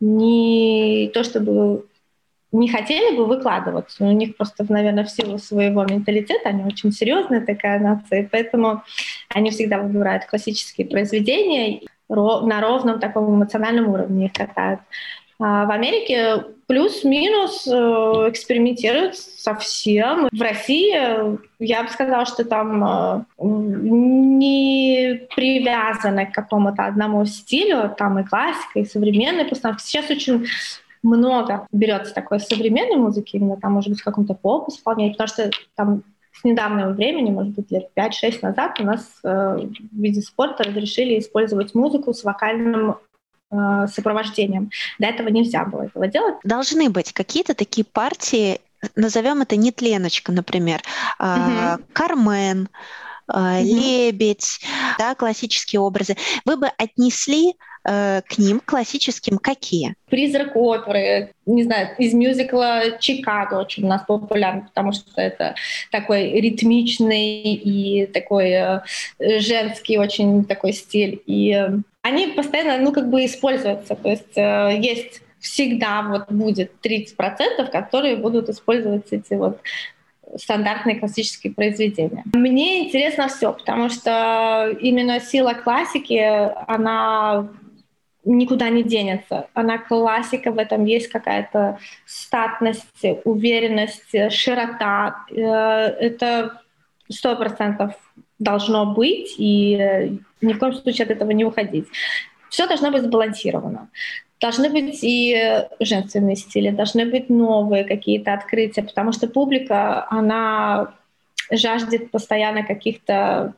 не 0.00 1.10
то 1.14 1.22
чтобы 1.22 1.84
не 2.52 2.68
хотели 2.68 3.16
бы 3.16 3.24
выкладываться. 3.24 4.04
У 4.04 4.12
них 4.12 4.36
просто, 4.36 4.64
наверное, 4.68 5.04
в 5.04 5.10
силу 5.10 5.38
своего 5.38 5.84
менталитета, 5.84 6.50
они 6.50 6.64
очень 6.64 6.92
серьезная 6.92 7.40
такая 7.40 7.80
нация, 7.80 8.28
поэтому 8.30 8.82
они 9.30 9.50
всегда 9.50 9.78
выбирают 9.78 10.26
классические 10.26 10.86
произведения 10.86 11.80
на 12.08 12.60
ровном 12.60 13.00
таком 13.00 13.34
эмоциональном 13.34 13.88
уровне 13.88 14.26
их 14.26 14.34
катают. 14.34 14.80
А 15.38 15.64
в 15.64 15.70
Америке 15.70 16.44
плюс-минус 16.68 17.66
э, 17.66 17.70
экспериментируют 18.30 19.16
совсем. 19.16 20.28
В 20.30 20.40
России 20.40 21.38
я 21.58 21.82
бы 21.82 21.88
сказала, 21.88 22.26
что 22.26 22.44
там 22.44 22.84
э, 22.84 23.24
не 23.40 25.22
привязано 25.34 26.26
к 26.26 26.32
какому-то 26.32 26.84
одному 26.84 27.24
стилю, 27.24 27.92
там 27.98 28.20
и 28.20 28.24
классика, 28.24 28.78
и 28.78 28.84
современная 28.84 29.44
постановка. 29.44 29.82
Сейчас 29.82 30.10
очень 30.10 30.46
много 31.02 31.66
берется 31.72 32.14
такой 32.14 32.40
современной 32.40 32.96
музыки, 32.96 33.36
именно 33.36 33.56
там, 33.56 33.72
может 33.72 33.90
быть, 33.90 34.00
в 34.00 34.04
каком-то 34.04 34.34
поп 34.34 34.68
исполнении, 34.68 35.12
потому 35.12 35.28
что 35.28 35.50
там 35.74 36.02
с 36.32 36.44
недавнего 36.44 36.90
времени, 36.90 37.30
может 37.30 37.54
быть, 37.54 37.70
лет 37.70 37.88
5-6 37.96 38.38
назад 38.42 38.80
у 38.80 38.84
нас 38.84 39.06
э, 39.22 39.28
в 39.28 40.02
виде 40.02 40.22
спорта 40.22 40.64
разрешили 40.64 41.18
использовать 41.18 41.74
музыку 41.74 42.14
с 42.14 42.24
вокальным 42.24 42.96
э, 43.50 43.86
сопровождением. 43.92 44.70
До 44.98 45.06
этого 45.06 45.28
нельзя 45.28 45.64
было 45.64 45.82
этого 45.82 46.08
делать. 46.08 46.36
Должны 46.42 46.88
быть 46.90 47.12
какие-то 47.12 47.54
такие 47.54 47.84
партии, 47.84 48.60
назовем 48.96 49.42
это 49.42 49.56
нетленочка, 49.56 50.32
например, 50.32 50.80
э, 51.18 51.76
Кармен, 51.92 52.68
э, 53.32 53.62
лебедь, 53.62 54.60
да, 54.98 55.14
классические 55.14 55.80
образы. 55.80 56.16
Вы 56.44 56.56
бы 56.56 56.68
отнесли 56.78 57.54
Э, 57.84 58.22
к 58.22 58.38
ним 58.38 58.60
классическим 58.64 59.38
какие? 59.38 59.94
Призрак 60.08 60.54
оперы, 60.54 61.32
не 61.46 61.64
знаю, 61.64 61.88
из 61.98 62.14
мюзикла 62.14 62.98
Чикаго 63.00 63.56
очень 63.56 63.84
у 63.84 63.88
нас 63.88 64.02
популярен, 64.06 64.62
потому 64.62 64.92
что 64.92 65.20
это 65.20 65.56
такой 65.90 66.30
ритмичный 66.40 67.54
и 67.54 68.06
такой 68.06 68.50
э, 68.50 68.80
женский 69.40 69.98
очень 69.98 70.44
такой 70.44 70.72
стиль. 70.72 71.20
И 71.26 71.52
э, 71.52 71.70
они 72.02 72.28
постоянно, 72.28 72.82
ну, 72.82 72.92
как 72.92 73.10
бы 73.10 73.24
используются. 73.24 73.96
То 73.96 74.10
есть 74.10 74.36
есть 74.84 75.22
всегда 75.40 76.02
вот 76.02 76.30
будет 76.30 76.72
30%, 76.84 77.70
которые 77.70 78.16
будут 78.16 78.48
использовать 78.48 79.12
эти 79.12 79.34
вот 79.34 79.60
стандартные 80.36 80.98
классические 80.98 81.52
произведения. 81.52 82.22
Мне 82.32 82.86
интересно 82.86 83.28
все, 83.28 83.52
потому 83.52 83.88
что 83.90 84.74
именно 84.80 85.20
сила 85.20 85.54
классики, 85.54 86.22
она 86.68 87.48
никуда 88.24 88.68
не 88.68 88.82
денется. 88.82 89.48
Она 89.54 89.78
классика, 89.78 90.52
в 90.52 90.58
этом 90.58 90.84
есть 90.84 91.08
какая-то 91.08 91.78
статность, 92.06 93.04
уверенность, 93.24 94.14
широта. 94.30 95.24
Э, 95.30 95.34
это 95.36 96.60
сто 97.10 97.36
процентов 97.36 97.94
должно 98.38 98.86
быть, 98.86 99.34
и 99.38 100.18
ни 100.40 100.52
в 100.52 100.58
коем 100.58 100.74
случае 100.74 101.04
от 101.04 101.10
этого 101.10 101.30
не 101.30 101.44
уходить. 101.44 101.86
Все 102.48 102.66
должно 102.66 102.90
быть 102.90 103.02
сбалансировано. 103.02 103.88
Должны 104.40 104.68
быть 104.70 104.98
и 105.02 105.64
женственные 105.78 106.36
стили, 106.36 106.70
должны 106.70 107.06
быть 107.06 107.30
новые 107.30 107.84
какие-то 107.84 108.32
открытия, 108.32 108.82
потому 108.82 109.12
что 109.12 109.28
публика, 109.28 110.06
она 110.10 110.94
жаждет 111.50 112.10
постоянно 112.10 112.64
каких-то 112.64 113.54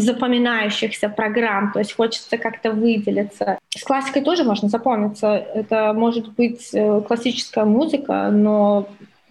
запоминающихся 0.00 1.08
программ, 1.08 1.72
то 1.72 1.78
есть 1.78 1.94
хочется 1.94 2.36
как-то 2.36 2.70
выделиться. 2.72 3.58
С 3.74 3.82
классикой 3.82 4.22
тоже 4.22 4.44
можно 4.44 4.68
запомниться. 4.68 5.28
Это 5.28 5.94
может 5.94 6.28
быть 6.34 6.68
э, 6.74 7.00
классическая 7.00 7.64
музыка, 7.64 8.28
но 8.30 8.88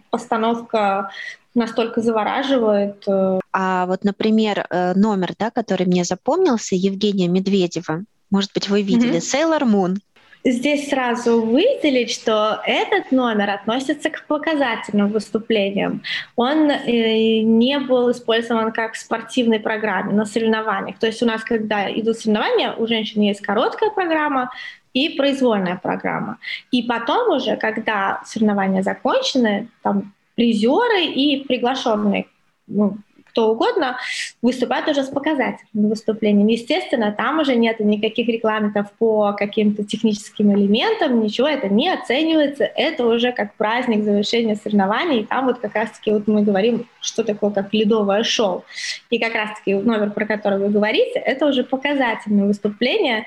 постановка 0.09 1.11
настолько 1.53 2.01
завораживает. 2.01 3.03
Э. 3.07 3.39
А 3.53 3.85
вот, 3.85 4.03
например, 4.03 4.65
э, 4.69 4.93
номер, 4.95 5.33
да, 5.37 5.51
который 5.51 5.85
мне 5.85 6.03
запомнился, 6.03 6.75
Евгения 6.75 7.27
Медведева. 7.27 8.03
Может 8.31 8.51
быть, 8.53 8.67
вы 8.67 8.81
видели 8.81 9.19
mm-hmm. 9.19 9.59
Sailor 9.59 9.61
Moon. 9.61 9.97
Здесь 10.47 10.89
сразу 10.89 11.41
выделить, 11.41 12.11
что 12.11 12.61
этот 12.65 13.11
номер 13.11 13.49
относится 13.49 14.11
к 14.11 14.27
показательным 14.27 15.09
выступлениям. 15.09 16.03
Он 16.35 16.69
э, 16.69 17.39
не 17.41 17.79
был 17.79 18.11
использован 18.11 18.71
как 18.71 18.93
в 18.93 18.99
спортивной 18.99 19.59
программе 19.59 20.13
на 20.13 20.25
соревнованиях. 20.25 20.99
То 20.99 21.07
есть 21.07 21.23
у 21.23 21.25
нас, 21.25 21.43
когда 21.43 21.91
идут 21.91 22.19
соревнования, 22.19 22.73
у 22.73 22.85
женщин 22.85 23.21
есть 23.21 23.41
короткая 23.41 23.89
программа, 23.89 24.51
и 24.93 25.09
произвольная 25.09 25.75
программа. 25.75 26.37
И 26.71 26.83
потом 26.83 27.35
уже, 27.35 27.57
когда 27.57 28.21
соревнования 28.23 28.81
закончены, 28.81 29.67
там 29.83 30.13
призеры 30.35 31.05
и 31.05 31.43
приглашенные 31.43 32.27
ну, 32.67 32.97
кто 33.35 33.51
угодно, 33.51 33.97
выступают 34.41 34.87
уже 34.87 35.03
с 35.03 35.09
показательным 35.09 35.89
выступлением. 35.89 36.47
Естественно, 36.47 37.11
там 37.11 37.39
уже 37.39 37.55
нет 37.55 37.81
никаких 37.81 38.29
регламентов 38.29 38.93
по 38.97 39.33
каким-то 39.33 39.83
техническим 39.83 40.55
элементам, 40.55 41.21
ничего 41.21 41.49
это 41.49 41.67
не 41.67 41.89
оценивается, 41.89 42.63
это 42.63 43.05
уже 43.05 43.33
как 43.33 43.53
праздник 43.55 44.05
завершения 44.05 44.55
соревнований, 44.55 45.19
и 45.19 45.25
там 45.25 45.47
вот 45.47 45.59
как 45.59 45.75
раз-таки 45.75 46.11
вот 46.11 46.27
мы 46.27 46.43
говорим, 46.43 46.87
что 47.01 47.25
такое 47.25 47.49
как 47.49 47.73
ледовое 47.73 48.23
шоу. 48.23 48.63
И 49.09 49.19
как 49.19 49.35
раз-таки 49.35 49.73
номер, 49.73 50.11
про 50.11 50.25
который 50.25 50.57
вы 50.57 50.69
говорите, 50.69 51.19
это 51.19 51.45
уже 51.45 51.65
показательное 51.65 52.45
выступление, 52.45 53.25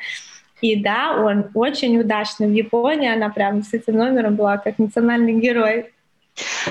и 0.63 0.75
да, 0.75 1.23
он 1.23 1.51
очень 1.53 1.99
удачный 1.99 2.47
в 2.47 2.53
Японии, 2.53 3.13
она 3.13 3.29
прям 3.29 3.63
с 3.63 3.75
этим 3.75 3.97
номером 3.97 4.37
была 4.37 4.57
как 4.57 4.79
национальный 4.79 5.35
герой. 5.35 5.93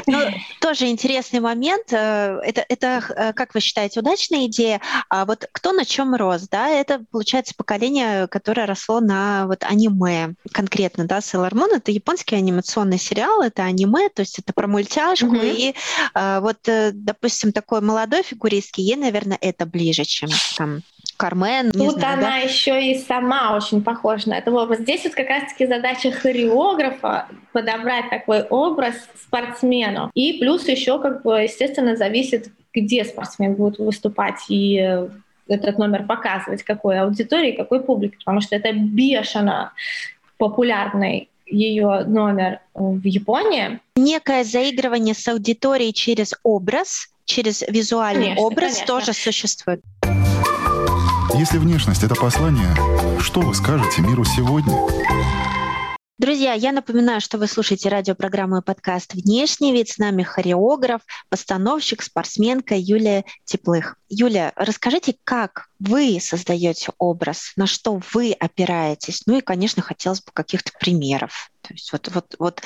Ну, 0.05 0.19
тоже 0.61 0.87
интересный 0.87 1.39
момент. 1.39 1.91
Э, 1.91 2.39
это, 2.43 2.65
это, 2.67 3.03
э, 3.15 3.33
как 3.33 3.53
вы 3.53 3.59
считаете, 3.59 3.99
удачная 3.99 4.45
идея? 4.47 4.81
А 5.09 5.25
вот 5.25 5.47
кто 5.51 5.71
на 5.71 5.85
чем 5.85 6.15
рос, 6.15 6.47
да? 6.49 6.69
Это, 6.69 7.03
получается, 7.11 7.53
поколение, 7.55 8.27
которое 8.27 8.65
росло 8.65 8.99
на 8.99 9.47
вот 9.47 9.63
аниме 9.63 10.35
конкретно, 10.51 11.05
да, 11.05 11.19
Sailor 11.19 11.51
Moon. 11.51 11.75
Это 11.75 11.91
японский 11.91 12.35
анимационный 12.35 12.99
сериал, 12.99 13.41
это 13.41 13.63
аниме, 13.63 14.09
то 14.09 14.21
есть 14.21 14.39
это 14.39 14.53
про 14.53 14.67
мультяшку. 14.67 15.35
Mm-hmm. 15.35 15.55
И 15.55 15.75
а, 16.13 16.39
вот, 16.41 16.57
допустим, 16.93 17.51
такой 17.51 17.81
молодой 17.81 18.23
фигуристки, 18.23 18.81
ей, 18.81 18.95
наверное, 18.95 19.37
это 19.41 19.65
ближе, 19.65 20.03
чем 20.05 20.29
там 20.57 20.81
Кармен. 21.17 21.71
Тут 21.71 21.95
знаю, 21.95 22.19
она 22.19 22.29
да? 22.29 22.35
еще 22.37 22.91
и 22.91 22.97
сама 22.99 23.55
очень 23.55 23.83
похожа 23.83 24.29
на 24.29 24.37
этого 24.37 24.63
образа. 24.63 24.83
Здесь 24.83 25.03
вот 25.03 25.15
как 25.15 25.27
раз-таки 25.27 25.65
задача 25.65 26.11
хореографа 26.11 27.27
подобрать 27.51 28.09
такой 28.09 28.43
образ 28.43 28.95
спортсмену. 29.21 30.11
И 30.13 30.33
плюс 30.39 30.67
еще, 30.67 30.99
как 30.99 31.23
бы, 31.23 31.41
естественно, 31.41 31.95
зависит, 31.95 32.49
где 32.73 33.03
спортсмен 33.03 33.55
будет 33.55 33.79
выступать 33.79 34.39
и 34.49 35.07
этот 35.47 35.77
номер 35.77 36.05
показывать, 36.05 36.63
какой 36.63 36.99
аудитории, 36.99 37.53
какой 37.53 37.81
публике, 37.81 38.17
потому 38.17 38.41
что 38.41 38.55
это 38.55 38.71
бешено 38.73 39.71
популярный 40.37 41.29
ее 41.45 42.03
номер 42.05 42.59
в 42.73 43.03
Японии. 43.05 43.79
Некое 43.95 44.43
заигрывание 44.43 45.15
с 45.15 45.27
аудиторией 45.27 45.93
через 45.93 46.33
образ, 46.43 47.09
через 47.25 47.61
визуальный 47.61 48.23
конечно, 48.25 48.45
образ 48.45 48.73
конечно. 48.73 48.87
тоже 48.87 49.13
существует. 49.13 49.81
Если 51.37 51.59
внешность— 51.59 52.01
это 52.03 52.15
послание, 52.15 52.73
что 53.21 53.41
вы 53.41 53.53
скажете 53.53 54.01
миру 54.01 54.25
сегодня? 54.25 54.73
Друзья, 56.17 56.53
я 56.53 56.71
напоминаю, 56.71 57.21
что 57.21 57.37
вы 57.37 57.45
слушаете 57.45 57.89
радиопрограмму 57.89 58.57
и 58.57 58.61
подкаст 58.63 59.13
«Внешний 59.13 59.71
вид». 59.71 59.87
С 59.87 59.99
нами 59.99 60.23
хореограф, 60.23 61.01
постановщик, 61.29 62.01
спортсменка 62.01 62.73
Юлия 62.75 63.23
Теплых. 63.45 63.97
Юлия, 64.09 64.51
расскажите, 64.55 65.15
как 65.23 65.67
вы 65.79 66.17
создаете 66.19 66.91
образ, 66.97 67.53
на 67.55 67.67
что 67.67 68.01
вы 68.13 68.31
опираетесь? 68.31 69.21
Ну 69.27 69.37
и, 69.37 69.41
конечно, 69.41 69.83
хотелось 69.83 70.23
бы 70.23 70.31
каких-то 70.33 70.71
примеров. 70.79 71.51
То 71.61 71.71
есть 71.71 71.91
вот, 71.91 72.09
вот, 72.11 72.35
вот 72.39 72.63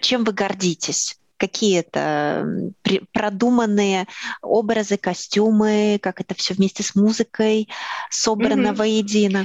чем 0.00 0.22
вы 0.22 0.32
гордитесь? 0.32 1.18
Какие-то 1.38 2.72
продуманные 3.12 4.06
образы, 4.42 4.96
костюмы, 4.96 5.98
как 6.02 6.20
это 6.20 6.34
все 6.34 6.54
вместе 6.54 6.82
с 6.82 6.94
музыкой 6.94 7.68
собрано 8.10 8.68
mm-hmm. 8.68 8.74
воедино. 8.74 9.44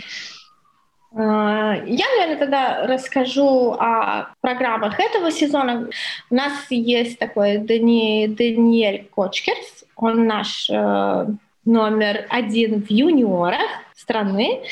А, 1.16 1.76
я, 1.86 2.06
наверное, 2.18 2.38
тогда 2.38 2.88
расскажу 2.88 3.74
о 3.74 4.34
программах 4.42 5.00
этого 5.00 5.32
сезона. 5.32 5.90
У 6.30 6.36
нас 6.36 6.54
есть 6.70 7.20
такой 7.20 7.60
Дани, 7.60 8.28
Даниэль 8.28 9.08
Кочкерс, 9.12 9.86
он 9.96 10.26
наш 10.26 10.70
э, 10.70 11.28
номер 11.66 12.26
один 12.30 12.84
в 12.84 12.90
юниорах 12.90 13.70
страны. 13.96 14.64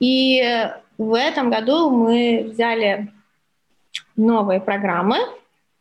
И 0.00 0.42
в 0.96 1.14
этом 1.14 1.50
году 1.50 1.90
мы 1.90 2.48
взяли 2.50 3.12
новые 4.16 4.60
программы 4.60 5.18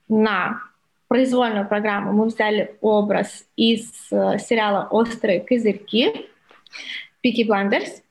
на 0.08 0.62
произвольную 1.10 1.68
программу 1.68 2.14
мы 2.14 2.28
взяли 2.28 2.78
образ 2.80 3.46
из 3.58 3.92
э, 4.12 4.38
сериала 4.40 4.88
«Острые 4.92 5.42
козырьки» 5.42 6.30
Пики 7.22 7.44
Бландерс. 7.44 8.02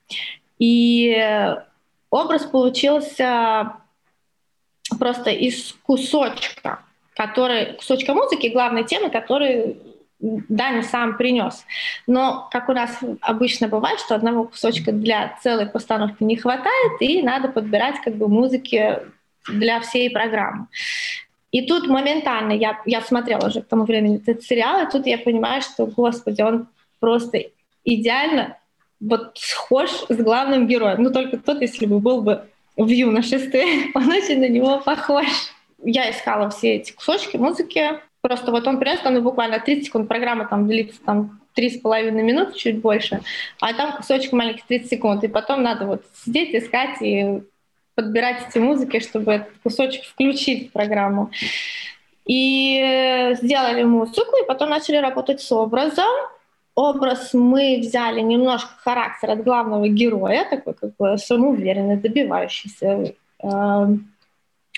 И 0.58 1.16
образ 2.10 2.44
получился 2.44 3.72
просто 4.98 5.30
из 5.30 5.74
кусочка, 5.84 6.80
который, 7.14 7.74
кусочка 7.74 8.14
музыки, 8.14 8.48
главной 8.48 8.84
темы, 8.84 9.10
который 9.10 9.78
Даня 10.20 10.82
сам 10.82 11.16
принес. 11.16 11.64
Но, 12.08 12.48
как 12.50 12.68
у 12.68 12.72
нас 12.72 12.98
обычно 13.20 13.68
бывает, 13.68 14.00
что 14.00 14.16
одного 14.16 14.44
кусочка 14.44 14.90
для 14.90 15.38
целой 15.40 15.66
постановки 15.66 16.24
не 16.24 16.36
хватает, 16.36 17.00
и 17.00 17.22
надо 17.22 17.48
подбирать 17.48 18.00
как 18.02 18.16
бы 18.16 18.26
музыки 18.26 18.98
для 19.48 19.78
всей 19.80 20.10
программы. 20.10 20.66
И 21.50 21.62
тут 21.62 21.86
моментально, 21.86 22.52
я, 22.52 22.80
я 22.84 23.00
смотрела 23.00 23.46
уже 23.46 23.62
к 23.62 23.68
тому 23.68 23.84
времени 23.84 24.16
этот 24.16 24.42
сериал, 24.42 24.86
и 24.86 24.90
тут 24.90 25.06
я 25.06 25.18
понимаю, 25.18 25.62
что, 25.62 25.86
господи, 25.86 26.42
он 26.42 26.68
просто 27.00 27.42
идеально 27.84 28.56
вот 29.00 29.32
схож 29.36 29.90
с 30.08 30.16
главным 30.16 30.66
героем. 30.66 31.02
Ну, 31.02 31.10
только 31.10 31.38
тот, 31.38 31.60
если 31.62 31.86
бы 31.86 32.00
был 32.00 32.20
бы 32.22 32.46
в 32.76 32.88
юношестве, 32.88 33.90
он 33.94 34.10
очень 34.10 34.40
на 34.40 34.48
него 34.48 34.80
похож. 34.80 35.26
Я 35.82 36.10
искала 36.10 36.50
все 36.50 36.76
эти 36.76 36.92
кусочки 36.92 37.36
музыки, 37.36 38.00
просто 38.20 38.50
вот 38.50 38.66
он 38.66 38.78
принес, 38.78 39.00
там 39.00 39.22
буквально 39.22 39.60
30 39.60 39.86
секунд, 39.86 40.08
программа 40.08 40.46
там 40.46 40.66
длится 40.66 41.00
там 41.04 41.40
три 41.54 41.70
с 41.70 41.80
половиной 41.80 42.22
минуты, 42.22 42.58
чуть 42.58 42.80
больше, 42.80 43.20
а 43.60 43.72
там 43.74 43.96
кусочек 43.96 44.32
маленький 44.32 44.64
30 44.66 44.90
секунд, 44.90 45.24
и 45.24 45.28
потом 45.28 45.62
надо 45.62 45.86
вот 45.86 46.04
сидеть, 46.24 46.54
искать 46.54 47.00
и 47.00 47.42
подбирать 47.98 48.46
эти 48.48 48.58
музыки, 48.58 49.00
чтобы 49.00 49.32
этот 49.32 49.58
кусочек 49.64 50.04
включить 50.04 50.68
в 50.68 50.72
программу. 50.72 51.32
И 52.26 53.34
сделали 53.40 53.82
музыку, 53.82 54.36
и 54.40 54.46
потом 54.46 54.70
начали 54.70 54.98
работать 54.98 55.40
с 55.40 55.50
образом. 55.50 56.06
Образ 56.76 57.34
мы 57.34 57.78
взяли 57.80 58.20
немножко 58.20 58.70
характер 58.84 59.32
от 59.32 59.42
главного 59.42 59.88
героя, 59.88 60.46
такой 60.48 60.74
как 60.74 60.94
бы 60.96 61.18
самоуверенный, 61.18 61.96
добивающийся, 61.96 63.14
э, 63.42 63.86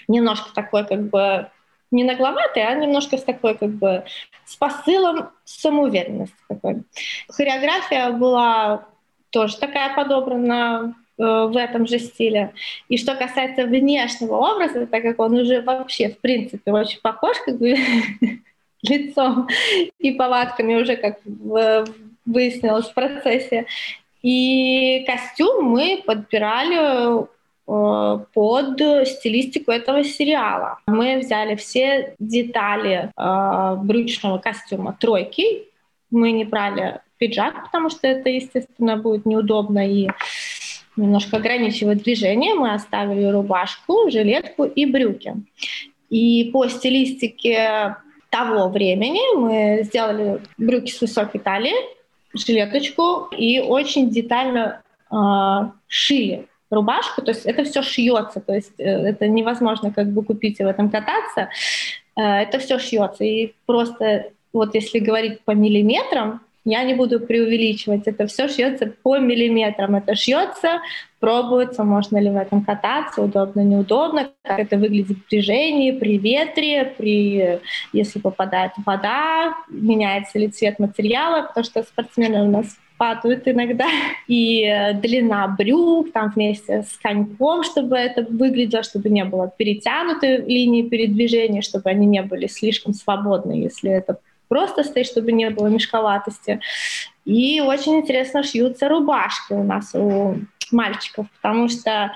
немножко 0.09 0.55
такой 0.55 0.87
как 0.87 1.11
бы 1.11 1.51
не 1.91 2.05
нагловатый, 2.05 2.67
а 2.67 2.75
немножко 2.75 3.19
с 3.19 3.23
такой 3.23 3.55
как 3.55 3.69
бы 3.71 4.03
с 4.47 4.57
посылом 4.57 5.29
самоуверенности 5.45 6.37
такой. 6.49 6.85
Хореография 7.29 8.13
была 8.13 8.87
тоже 9.31 9.59
такая 9.59 9.95
подобрана 9.95 10.95
Э, 10.95 11.00
в 11.21 11.57
этом 11.57 11.87
же 11.87 11.99
стиле. 11.99 12.53
И 12.89 12.97
что 12.97 13.15
касается 13.15 13.67
внешнего 13.67 14.37
образа, 14.37 14.87
так 14.87 15.03
как 15.03 15.21
он 15.21 15.35
уже 15.35 15.61
вообще, 15.61 16.09
в 16.09 16.19
принципе, 16.19 16.73
очень 16.73 17.01
похож 17.01 17.37
как 17.45 17.59
бы 17.59 17.77
лицом 18.83 19.49
и 19.99 20.13
повадками 20.13 20.75
уже, 20.77 20.97
как 20.97 21.19
выяснилось 22.25 22.87
в 22.87 22.95
процессе. 22.95 23.67
И 24.23 25.05
костюм 25.07 25.65
мы 25.65 26.03
подбирали 26.05 27.23
э, 27.23 28.25
под 28.35 29.09
стилистику 29.09 29.71
этого 29.71 30.05
сериала. 30.05 30.79
Мы 30.87 31.19
взяли 31.19 31.55
все 31.55 32.15
детали 32.19 33.11
э, 33.17 33.77
брючного 33.83 34.39
костюма 34.39 34.97
тройки. 34.99 35.69
Мы 36.11 36.33
не 36.33 36.45
брали 36.45 37.01
пиджак, 37.19 37.65
потому 37.65 37.91
что 37.91 38.07
это, 38.09 38.29
естественно, 38.29 38.97
будет 38.97 39.27
неудобно 39.27 39.89
и 39.89 40.09
немножко 40.97 41.37
ограничивает 41.37 42.03
движение, 42.03 42.55
мы 42.55 42.73
оставили 42.73 43.27
рубашку, 43.27 44.11
жилетку 44.11 44.65
и 44.65 44.87
брюки. 44.87 45.35
И 46.09 46.51
по 46.53 46.69
стилистике 46.69 47.97
того 48.31 48.69
времени 48.69 49.37
мы 49.37 49.83
сделали 49.85 50.41
брюки 50.59 50.91
с 50.91 51.01
высокой 51.01 51.41
талией, 51.41 51.77
жилеточку 52.35 53.29
и 53.37 53.61
очень 53.61 54.11
детально 54.11 54.83
э, 55.11 55.17
шили 55.89 56.47
рубашку, 56.71 57.23
то 57.23 57.33
есть 57.33 57.45
это 57.45 57.65
все 57.65 57.83
шьется, 57.83 58.41
то 58.41 58.55
есть 58.55 58.79
э, 58.79 58.85
это 58.85 59.27
невозможно 59.27 59.93
как 59.93 60.09
бы 60.13 60.23
купить 60.23 60.61
и 60.61 60.65
в 60.65 60.69
этом 60.69 60.91
кататься, 60.91 61.49
э, 62.17 62.23
это 62.23 62.59
все 62.61 62.79
шьется. 62.79 63.25
И 63.25 63.55
просто 63.67 64.31
вот 64.53 64.75
если 64.75 65.01
говорить 65.01 65.41
по 65.43 65.53
миллиметрам, 65.53 66.41
я 66.65 66.85
не 66.85 66.95
буду 66.95 67.21
преувеличивать, 67.21 68.07
это 68.07 68.27
все 68.27 68.49
шьется 68.49 68.93
по 69.03 69.19
миллиметрам, 69.19 69.97
это 69.97 70.15
шьется, 70.15 70.81
пробуется, 71.19 71.85
можно 71.85 72.19
ли 72.19 72.31
в 72.31 72.37
этом 72.37 72.65
кататься, 72.65 73.23
удобно, 73.23 73.61
неудобно, 73.61 74.31
как 74.43 74.61
это 74.61 74.77
выглядит 74.77 75.19
в 75.19 75.29
движении, 75.29 75.93
при 75.93 76.19
ветре, 76.19 76.95
при, 76.99 77.61
если 77.93 78.19
попадает 78.19 78.73
вода, 78.85 79.55
меняется 79.69 80.39
ли 80.39 80.49
цвет 80.49 80.79
материала, 80.79 81.47
потому 81.47 81.65
что 81.65 81.83
спортсмены 81.83 82.43
у 82.43 82.51
нас 82.51 82.77
падают 83.01 83.49
иногда, 83.49 83.87
и 84.29 84.63
э, 84.63 84.93
длина 84.93 85.49
брюк 85.49 86.13
там 86.13 86.31
вместе 86.35 86.83
с 86.83 86.99
коньком, 86.99 87.63
чтобы 87.65 87.97
это 87.97 88.27
выглядело, 88.31 88.83
чтобы 88.83 89.09
не 89.09 89.25
было 89.25 89.51
перетянутой 89.57 90.45
линии 90.45 90.83
передвижения, 90.83 91.63
чтобы 91.63 91.89
они 91.89 92.05
не 92.05 92.21
были 92.21 92.47
слишком 92.47 92.93
свободны, 92.93 93.53
если 93.53 93.91
это 93.91 94.19
просто 94.51 94.83
стоит, 94.83 95.07
чтобы 95.07 95.31
не 95.31 95.49
было 95.49 95.69
мешковатости. 95.69 96.61
И 97.25 97.61
очень 97.61 98.01
интересно 98.01 98.43
шьются 98.43 98.89
рубашки 98.89 99.53
у 99.53 99.63
нас 99.63 99.95
у 99.95 100.39
мальчиков, 100.73 101.27
потому 101.41 101.69
что, 101.69 101.91
э, 101.91 102.11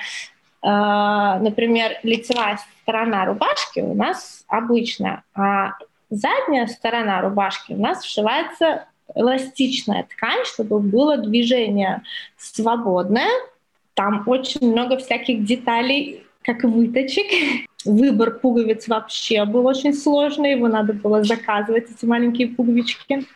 например, 0.63 1.93
лицевая 2.03 2.59
сторона 2.83 3.25
рубашки 3.25 3.81
у 3.81 3.95
нас 3.95 4.45
обычная, 4.49 5.23
а 5.35 5.75
задняя 6.11 6.67
сторона 6.67 7.21
рубашки 7.21 7.73
у 7.73 7.81
нас 7.81 8.03
вшивается 8.03 8.87
эластичная 9.15 10.03
ткань, 10.03 10.45
чтобы 10.45 10.81
было 10.81 11.17
движение 11.17 12.03
свободное. 12.37 13.31
Там 13.95 14.25
очень 14.27 14.73
много 14.73 14.97
всяких 14.97 15.45
деталей, 15.45 16.24
как 16.45 16.65
выточек. 16.65 17.67
Выбор 17.85 18.39
пуговиц 18.39 18.89
вообще 18.89 19.45
был 19.45 19.67
очень 19.67 19.93
сложный, 19.93 20.53
его 20.53 20.69
надо 20.69 20.95
было 20.95 21.23
заказывать, 21.23 21.91
эти 21.91 22.05
маленькие 22.07 22.49
пуговички. 22.49 23.27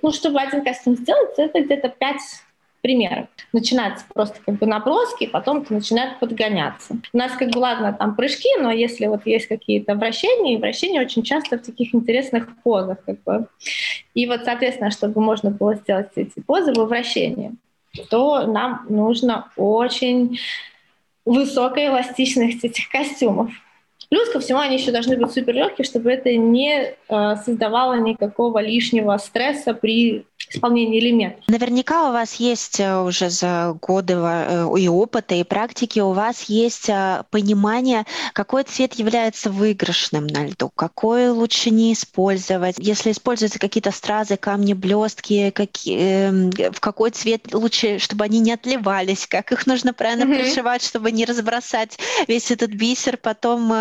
Ну, 0.00 0.12
чтобы 0.12 0.40
один 0.40 0.64
костюм 0.64 0.96
сделать, 0.96 1.34
это 1.36 1.60
где-то 1.60 1.88
5 1.88 2.16
примеров. 2.80 3.28
Начинается 3.52 4.04
просто 4.12 4.38
как 4.44 4.56
бы 4.56 4.66
наброски, 4.66 5.26
потом 5.26 5.62
это 5.62 5.72
начинает 5.72 6.18
подгоняться. 6.18 6.96
У 7.12 7.16
нас 7.16 7.32
как 7.32 7.50
бы, 7.50 7.58
ладно, 7.58 7.94
там 7.98 8.14
прыжки, 8.14 8.48
но 8.60 8.70
если 8.70 9.06
вот 9.06 9.26
есть 9.26 9.48
какие-то 9.48 9.94
вращения, 9.94 10.54
и 10.54 10.58
вращения 10.58 11.00
очень 11.00 11.22
часто 11.22 11.58
в 11.58 11.62
таких 11.62 11.94
интересных 11.94 12.48
позах. 12.62 12.98
Как 13.06 13.22
бы. 13.22 13.46
И 14.14 14.26
вот, 14.26 14.44
соответственно, 14.44 14.90
чтобы 14.90 15.20
можно 15.22 15.50
было 15.50 15.76
сделать 15.76 16.10
эти 16.16 16.40
позы 16.40 16.74
во 16.74 16.84
вращении, 16.84 17.52
то 18.10 18.46
нам 18.46 18.84
нужно 18.88 19.50
очень 19.56 20.38
высокая 21.24 21.88
эластичность 21.88 22.64
этих 22.64 22.88
костюмов. 22.88 23.50
Плюс 24.10 24.28
ко 24.30 24.40
всему 24.40 24.58
они 24.58 24.76
еще 24.76 24.92
должны 24.92 25.16
быть 25.16 25.32
супер 25.32 25.54
легкие, 25.54 25.84
чтобы 25.84 26.12
это 26.12 26.34
не 26.34 26.94
э, 27.08 27.36
создавало 27.44 27.98
никакого 27.98 28.58
лишнего 28.60 29.16
стресса 29.18 29.74
при 29.74 30.24
исполнения 30.50 30.98
элементов. 30.98 31.44
Наверняка 31.48 32.08
у 32.08 32.12
вас 32.12 32.34
есть 32.34 32.80
э, 32.80 33.00
уже 33.00 33.30
за 33.30 33.76
годы 33.80 34.14
э, 34.14 34.66
и 34.78 34.88
опыта, 34.88 35.34
и 35.34 35.44
практики, 35.44 36.00
у 36.00 36.12
вас 36.12 36.44
есть 36.44 36.88
э, 36.88 37.24
понимание, 37.30 38.04
какой 38.32 38.64
цвет 38.64 38.94
является 38.94 39.50
выигрышным 39.50 40.26
на 40.26 40.46
льду, 40.46 40.70
какой 40.74 41.30
лучше 41.30 41.70
не 41.70 41.92
использовать. 41.92 42.76
Если 42.78 43.12
используются 43.12 43.58
какие-то 43.58 43.90
стразы, 43.90 44.36
камни, 44.36 44.74
блестки, 44.74 45.50
какие, 45.50 46.28
эм, 46.28 46.50
в 46.50 46.80
какой 46.80 47.10
цвет 47.10 47.52
лучше, 47.52 47.98
чтобы 47.98 48.24
они 48.24 48.40
не 48.40 48.52
отливались, 48.52 49.26
как 49.26 49.52
их 49.52 49.66
нужно 49.66 49.92
правильно 49.92 50.24
mm-hmm. 50.24 50.38
пришивать, 50.38 50.82
чтобы 50.82 51.10
не 51.12 51.24
разбросать 51.24 51.98
весь 52.28 52.50
этот 52.50 52.70
бисер 52.70 53.16
потом 53.16 53.72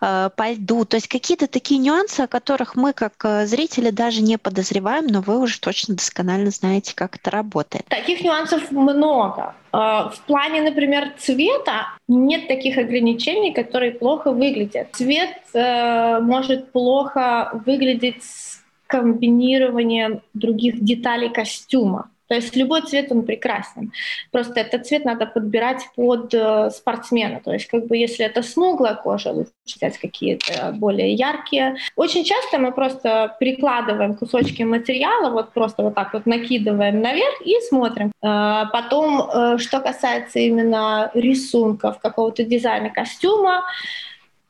по 0.00 0.52
льду. 0.52 0.84
То 0.84 0.96
есть 0.96 1.08
какие-то 1.08 1.46
такие 1.46 1.80
нюансы, 1.80 2.20
о 2.20 2.26
которых 2.26 2.76
мы 2.76 2.92
как 2.92 3.46
зрители 3.46 3.90
даже 3.90 4.22
не 4.22 4.38
подозреваем, 4.38 5.06
но 5.06 5.20
вы 5.20 5.38
уже 5.38 5.60
точно 5.60 5.94
досконально 5.94 6.50
знаете, 6.50 6.94
как 6.94 7.16
это 7.16 7.30
работает. 7.30 7.84
Таких 7.88 8.22
нюансов 8.22 8.70
много. 8.70 9.54
А, 9.72 10.08
в 10.08 10.20
плане, 10.20 10.62
например, 10.62 11.12
цвета 11.18 11.88
нет 12.08 12.48
таких 12.48 12.78
ограничений, 12.78 13.52
которые 13.52 13.92
плохо 13.92 14.32
выглядят. 14.32 14.88
Цвет 14.92 15.36
э, 15.52 16.18
может 16.20 16.72
плохо 16.72 17.50
выглядеть 17.66 18.22
с 18.22 18.62
комбинированием 18.86 20.22
других 20.32 20.82
деталей 20.82 21.28
костюма. 21.28 22.10
То 22.28 22.34
есть 22.34 22.56
любой 22.56 22.82
цвет, 22.82 23.12
он 23.12 23.22
прекрасен. 23.22 23.92
Просто 24.32 24.60
этот 24.60 24.86
цвет 24.86 25.04
надо 25.04 25.26
подбирать 25.26 25.82
под 25.94 26.34
э, 26.34 26.70
спортсмена. 26.70 27.40
То 27.44 27.52
есть 27.52 27.66
как 27.66 27.86
бы 27.86 27.96
если 27.96 28.24
это 28.24 28.42
смуглая 28.42 28.94
кожа, 28.94 29.30
лучше 29.30 29.52
взять 29.64 29.98
какие-то 29.98 30.72
более 30.72 31.12
яркие. 31.12 31.76
Очень 31.96 32.24
часто 32.24 32.58
мы 32.58 32.72
просто 32.72 33.36
прикладываем 33.38 34.14
кусочки 34.14 34.62
материала, 34.62 35.30
вот 35.30 35.52
просто 35.52 35.82
вот 35.82 35.94
так 35.94 36.12
вот 36.12 36.26
накидываем 36.26 37.00
наверх 37.00 37.40
и 37.44 37.54
смотрим. 37.68 38.12
Э, 38.22 38.64
потом, 38.72 39.28
э, 39.28 39.58
что 39.58 39.80
касается 39.80 40.38
именно 40.38 41.10
рисунков, 41.14 41.98
какого-то 42.00 42.44
дизайна 42.44 42.90
костюма, 42.90 43.64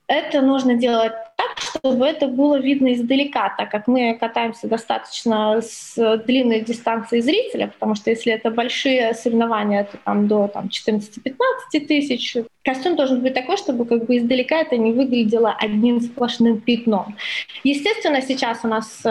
это 0.09 0.41
нужно 0.41 0.75
делать 0.75 1.13
так, 1.37 1.59
чтобы 1.59 2.07
это 2.07 2.29
было 2.29 2.59
видно 2.59 2.95
издалека, 2.95 3.55
так 3.57 3.71
как 3.71 3.89
мы 3.89 4.17
катаемся 4.19 4.69
достаточно 4.69 5.61
с 5.61 5.95
длинной 6.25 6.61
дистанции 6.61 7.21
зрителя, 7.21 7.69
потому 7.69 7.95
что 7.95 8.11
если 8.11 8.33
это 8.33 8.51
большие 8.51 9.15
соревнования, 9.15 9.85
то 9.85 9.99
там 10.05 10.29
до 10.29 10.49
там, 10.49 10.67
14-15 10.67 11.87
тысяч, 11.87 12.37
костюм 12.65 12.97
должен 12.97 13.21
быть 13.21 13.35
такой, 13.35 13.57
чтобы 13.57 13.85
как 13.85 14.07
бы 14.07 14.17
издалека 14.17 14.57
это 14.57 14.77
не 14.77 14.93
выглядело 14.93 15.53
одним 15.53 16.01
сплошным 16.01 16.61
пятном. 16.61 17.17
Естественно, 17.65 18.23
сейчас 18.23 18.61
у 18.63 18.69
нас 18.69 19.01
э, 19.05 19.09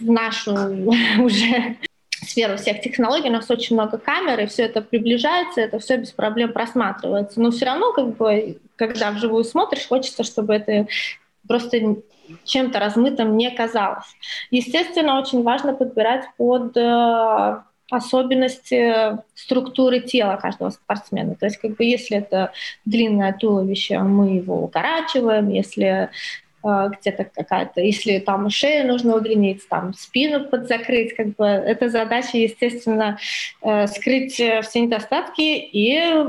в 0.00 0.10
нашу 0.10 0.52
уже 1.22 1.76
сферу 2.26 2.56
всех 2.56 2.80
технологий, 2.80 3.28
у 3.28 3.32
нас 3.32 3.50
очень 3.50 3.76
много 3.76 3.98
камер, 3.98 4.40
и 4.40 4.46
все 4.46 4.64
это 4.64 4.82
приближается, 4.82 5.60
это 5.60 5.78
все 5.78 5.96
без 5.96 6.12
проблем 6.12 6.52
просматривается. 6.52 7.40
Но 7.40 7.50
все 7.50 7.66
равно, 7.66 7.92
как 7.92 8.16
бы, 8.16 8.58
когда 8.76 9.10
вживую 9.10 9.44
смотришь, 9.44 9.86
хочется, 9.86 10.22
чтобы 10.22 10.54
это 10.54 10.86
просто 11.46 11.96
чем-то 12.44 12.78
размытым 12.78 13.36
не 13.36 13.50
казалось. 13.50 14.06
Естественно, 14.50 15.20
очень 15.20 15.42
важно 15.42 15.74
подбирать 15.74 16.24
под 16.36 16.76
э, 16.76 17.62
особенности 17.90 19.18
структуры 19.34 20.00
тела 20.00 20.36
каждого 20.36 20.70
спортсмена. 20.70 21.36
То 21.36 21.46
есть, 21.46 21.58
как 21.58 21.76
бы, 21.76 21.84
если 21.84 22.18
это 22.18 22.52
длинное 22.84 23.32
туловище, 23.32 23.98
мы 24.00 24.36
его 24.36 24.64
укорачиваем, 24.64 25.48
если 25.50 26.10
где-то 26.66 27.24
какая-то, 27.24 27.80
если 27.80 28.18
там 28.18 28.50
шею 28.50 28.86
нужно 28.86 29.16
удлинить, 29.16 29.68
там 29.68 29.94
спину 29.94 30.44
подзакрыть, 30.44 31.14
как 31.14 31.34
бы 31.36 31.44
эта 31.46 31.88
задача, 31.88 32.38
естественно, 32.38 33.18
э, 33.62 33.86
скрыть 33.86 34.40
э, 34.40 34.62
все 34.62 34.80
недостатки 34.80 35.40
и 35.40 36.26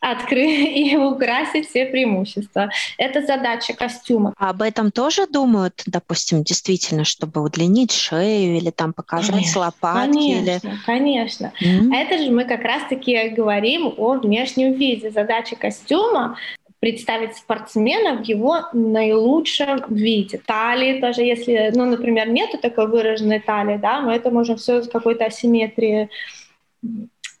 открыть 0.00 0.76
и 0.76 0.96
украсить 0.96 1.68
все 1.68 1.86
преимущества. 1.86 2.70
Это 2.98 3.24
задача 3.24 3.74
костюма. 3.74 4.32
А 4.38 4.50
об 4.50 4.62
этом 4.62 4.90
тоже 4.90 5.26
думают, 5.26 5.82
допустим, 5.86 6.42
действительно, 6.42 7.04
чтобы 7.04 7.42
удлинить 7.42 7.92
шею 7.92 8.56
или 8.56 8.70
там 8.70 8.92
показать 8.92 9.30
конечно, 9.30 9.60
лопатки? 9.60 10.12
Конечно, 10.12 10.68
или... 10.68 10.78
конечно. 10.86 11.52
Mm-hmm. 11.62 11.94
Это 11.94 12.24
же 12.24 12.30
мы 12.30 12.44
как 12.44 12.62
раз-таки 12.62 13.28
говорим 13.28 13.92
о 13.96 14.14
внешнем 14.14 14.72
виде. 14.72 15.10
Задача 15.10 15.56
костюма 15.56 16.36
представить 16.80 17.36
спортсмена 17.36 18.16
в 18.16 18.24
его 18.24 18.62
наилучшем 18.72 19.84
виде. 19.88 20.38
Талии 20.38 21.00
тоже, 21.00 21.22
если, 21.22 21.70
ну, 21.74 21.84
например, 21.84 22.28
нету 22.30 22.58
такой 22.58 22.88
выраженной 22.88 23.40
талии, 23.40 23.76
да, 23.76 24.00
мы 24.00 24.14
это 24.14 24.30
можем 24.30 24.56
все 24.56 24.82
с 24.82 24.88
какой-то 24.88 25.26
асимметрией 25.26 26.08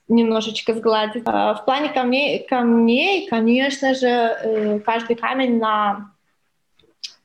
немножечко 0.08 0.74
сгладить. 0.74 1.22
А, 1.24 1.54
в 1.54 1.64
плане 1.64 1.88
камней, 1.88 2.46
камней 2.46 3.28
конечно 3.28 3.94
же, 3.94 4.06
э, 4.06 4.80
каждый 4.80 5.16
камень 5.16 5.58
на 5.58 6.12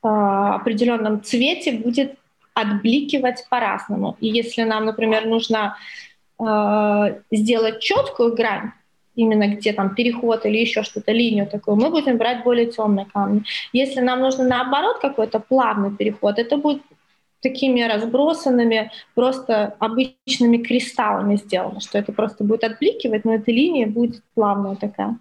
а, 0.02 0.54
определенном 0.54 1.22
цвете 1.22 1.72
будет 1.72 2.16
отбликивать 2.54 3.44
по-разному. 3.50 4.16
И 4.20 4.28
если 4.28 4.62
нам, 4.62 4.86
например, 4.86 5.26
нужно 5.26 5.76
а, 6.38 7.12
сделать 7.30 7.80
четкую 7.80 8.34
грань, 8.34 8.70
именно 9.16 9.48
где 9.48 9.72
там 9.72 9.94
переход 9.94 10.46
или 10.46 10.58
еще 10.58 10.82
что-то, 10.82 11.12
линию 11.12 11.46
такую, 11.46 11.76
мы 11.76 11.90
будем 11.90 12.16
брать 12.18 12.44
более 12.44 12.66
темные 12.66 13.06
камни. 13.06 13.42
Если 13.72 14.00
нам 14.00 14.20
нужно 14.20 14.44
наоборот 14.44 14.98
какой-то 15.00 15.40
плавный 15.40 15.90
переход, 15.90 16.38
это 16.38 16.56
будет 16.56 16.82
такими 17.40 17.82
разбросанными, 17.82 18.90
просто 19.14 19.74
обычными 19.78 20.58
кристаллами 20.58 21.36
сделано, 21.36 21.80
что 21.80 21.98
это 21.98 22.12
просто 22.12 22.44
будет 22.44 22.64
отбликивать, 22.64 23.24
но 23.24 23.34
эта 23.34 23.50
линия 23.50 23.86
будет 23.86 24.22
плавная 24.34 24.76
такая. 24.76 25.18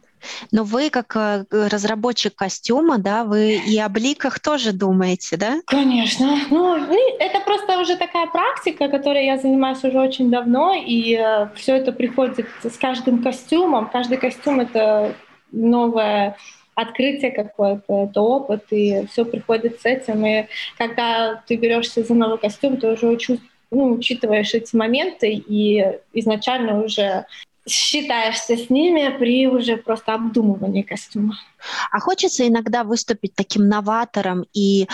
Но 0.51 0.63
вы, 0.63 0.89
как 0.89 1.15
э, 1.15 1.45
разработчик 1.51 2.35
костюма, 2.35 2.97
да, 2.97 3.23
вы 3.23 3.55
и 3.55 3.77
о 3.79 3.89
бликах 3.89 4.39
тоже 4.39 4.71
думаете, 4.71 5.37
да? 5.37 5.61
Конечно. 5.67 6.37
Ну, 6.49 6.75
это 6.75 7.39
просто 7.41 7.79
уже 7.79 7.95
такая 7.95 8.27
практика, 8.27 8.87
которой 8.87 9.25
я 9.25 9.37
занимаюсь 9.37 9.83
уже 9.83 9.99
очень 9.99 10.29
давно, 10.29 10.73
и 10.73 11.15
э, 11.15 11.49
все 11.55 11.75
это 11.75 11.91
приходит 11.91 12.47
с 12.63 12.77
каждым 12.77 13.23
костюмом. 13.23 13.89
Каждый 13.89 14.17
костюм— 14.17 14.59
это 14.61 15.15
новое 15.51 16.37
открытие 16.75 17.31
какое-то, 17.31 18.03
это 18.03 18.21
опыт, 18.21 18.65
и 18.71 19.05
все 19.11 19.23
приходит 19.23 19.79
с 19.81 19.85
этим. 19.85 20.25
И 20.25 20.47
когда 20.77 21.41
ты 21.47 21.55
берешься 21.55 22.03
за 22.03 22.13
новый 22.13 22.37
костюм, 22.37 22.77
ты 22.77 22.91
уже 22.91 23.15
чувствуешь 23.17 23.49
ну, 23.71 23.93
учитываешь 23.93 24.53
эти 24.53 24.75
моменты 24.75 25.31
и 25.31 25.83
изначально 26.13 26.83
уже 26.83 27.25
считаешься 27.67 28.57
с 28.57 28.69
ними 28.69 29.15
при 29.17 29.47
уже 29.47 29.77
просто 29.77 30.13
обдумывании 30.13 30.83
костюма. 30.83 31.35
А 31.91 31.99
хочется 31.99 32.47
иногда 32.47 32.83
выступить 32.83 33.33
таким 33.35 33.67
новатором 33.67 34.45
и, 34.53 34.87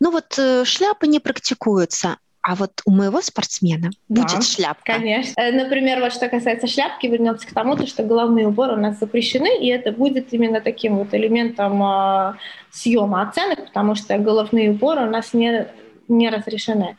ну 0.00 0.10
вот 0.10 0.38
э, 0.38 0.64
шляпы 0.64 1.06
не 1.06 1.20
практикуются, 1.20 2.16
а 2.46 2.54
вот 2.54 2.80
у 2.84 2.92
моего 2.92 3.20
спортсмена 3.22 3.90
да, 4.08 4.22
будет 4.22 4.44
шляпка. 4.44 4.94
Конечно. 4.94 5.40
Э, 5.40 5.50
например, 5.50 6.00
вот 6.00 6.12
что 6.12 6.28
касается 6.28 6.68
шляпки, 6.68 7.06
вернемся 7.06 7.46
к 7.46 7.52
тому, 7.52 7.76
что 7.86 8.04
головные 8.04 8.46
уборы 8.46 8.74
у 8.74 8.80
нас 8.80 9.00
запрещены, 9.00 9.58
и 9.58 9.66
это 9.66 9.90
будет 9.90 10.32
именно 10.32 10.60
таким 10.60 10.96
вот 10.96 11.12
элементом 11.12 11.82
э, 11.82 12.34
съема 12.70 13.22
оценок, 13.22 13.66
потому 13.66 13.96
что 13.96 14.16
головные 14.18 14.70
уборы 14.70 15.06
у 15.06 15.10
нас 15.10 15.34
не, 15.34 15.66
не 16.06 16.30
разрешены. 16.30 16.96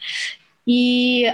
И 0.66 1.34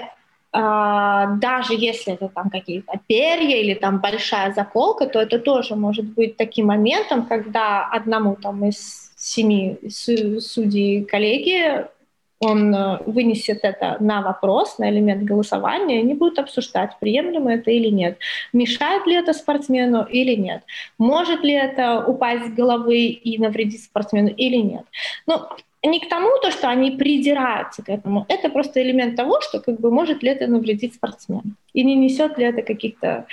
даже 0.53 1.73
если 1.73 2.13
это 2.13 2.27
там 2.27 2.51
какие-то 2.51 2.99
перья 3.07 3.57
или 3.57 3.73
там 3.73 3.99
большая 3.99 4.53
заколка, 4.53 5.07
то 5.07 5.19
это 5.19 5.39
тоже 5.39 5.75
может 5.75 6.05
быть 6.05 6.37
таким 6.37 6.67
моментом, 6.67 7.25
когда 7.25 7.87
одному 7.87 8.35
там 8.35 8.63
из 8.65 9.11
семи 9.15 9.79
судей 9.89 11.05
коллеги 11.05 11.87
он 12.43 12.75
э, 12.75 12.99
вынесет 13.05 13.59
это 13.63 13.97
на 13.99 14.21
вопрос, 14.21 14.77
на 14.77 14.89
элемент 14.89 15.23
голосования, 15.23 15.97
и 15.97 15.99
они 16.03 16.13
будут 16.13 16.39
обсуждать, 16.39 16.91
приемлемо 16.99 17.53
это 17.53 17.71
или 17.71 17.87
нет, 17.87 18.17
мешает 18.51 19.07
ли 19.07 19.15
это 19.15 19.33
спортсмену 19.33 20.03
или 20.03 20.35
нет, 20.35 20.63
может 20.97 21.43
ли 21.43 21.53
это 21.53 22.03
упасть 22.05 22.47
с 22.47 22.53
головы 22.53 23.05
и 23.05 23.37
навредить 23.37 23.83
спортсмену 23.83 24.29
или 24.29 24.57
нет. 24.57 24.83
Ну, 25.25 25.41
не 25.83 25.99
к 25.99 26.09
тому, 26.09 26.29
то, 26.41 26.51
что 26.51 26.69
они 26.69 26.91
придираются 26.91 27.83
к 27.83 27.89
этому. 27.89 28.25
Это 28.29 28.49
просто 28.49 28.81
элемент 28.81 29.15
того, 29.15 29.41
что 29.41 29.59
как 29.59 29.79
бы 29.79 29.91
может 29.91 30.23
ли 30.23 30.29
это 30.29 30.47
навредить 30.47 30.95
спортсмену. 30.95 31.43
И 31.73 31.83
не 31.83 31.95
несет 31.95 32.37
ли 32.37 32.45
это 32.45 32.61
каких-то 32.61 33.25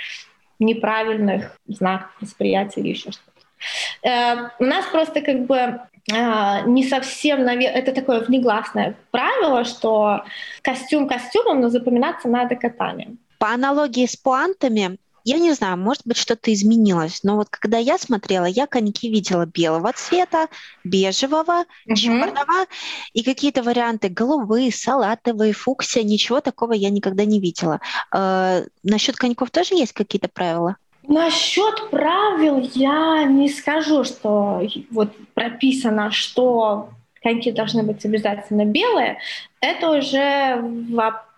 неправильных 0.59 1.57
знаков 1.67 2.11
восприятия 2.21 2.81
или 2.81 2.89
еще 2.89 3.11
что-то. 3.11 4.07
Э, 4.07 4.49
у 4.59 4.65
нас 4.65 4.85
просто 4.85 5.21
как 5.21 5.45
бы 5.45 5.55
э, 5.55 6.65
не 6.65 6.83
совсем, 6.83 7.41
это 7.41 7.91
такое 7.93 8.19
внегласное 8.19 8.95
правило, 9.11 9.63
что 9.63 10.23
костюм 10.61 11.07
костюмом, 11.07 11.61
но 11.61 11.69
запоминаться 11.69 12.27
надо 12.27 12.55
катанием. 12.55 13.17
По 13.39 13.53
аналогии 13.53 14.05
с 14.05 14.15
пуантами, 14.15 14.97
я 15.23 15.39
не 15.39 15.53
знаю, 15.53 15.77
может 15.77 16.03
быть, 16.05 16.17
что-то 16.17 16.53
изменилось, 16.53 17.23
но 17.23 17.35
вот 17.35 17.49
когда 17.49 17.77
я 17.77 17.97
смотрела, 17.97 18.45
я 18.45 18.67
коньки 18.67 19.09
видела 19.09 19.45
белого 19.45 19.91
цвета, 19.93 20.47
бежевого, 20.83 21.65
угу. 21.85 21.95
черного 21.95 22.65
и 23.13 23.23
какие-то 23.23 23.63
варианты 23.63 24.09
голубые, 24.09 24.71
салатовые, 24.71 25.53
фуксия, 25.53 26.03
ничего 26.03 26.41
такого 26.41 26.73
я 26.73 26.89
никогда 26.89 27.25
не 27.25 27.39
видела. 27.39 27.79
Э, 28.13 28.63
насчет 28.83 29.15
коньков 29.15 29.51
тоже 29.51 29.75
есть 29.75 29.93
какие-то 29.93 30.27
правила? 30.27 30.77
Насчет 31.03 31.89
правил 31.89 32.69
я 32.73 33.23
не 33.23 33.49
скажу, 33.49 34.03
что 34.03 34.61
вот 34.91 35.09
прописано, 35.33 36.11
что 36.11 36.89
коньки 37.21 37.51
должны 37.51 37.83
быть 37.83 38.05
обязательно 38.05 38.65
белые. 38.65 39.19
Это 39.59 39.91
уже 39.91 40.63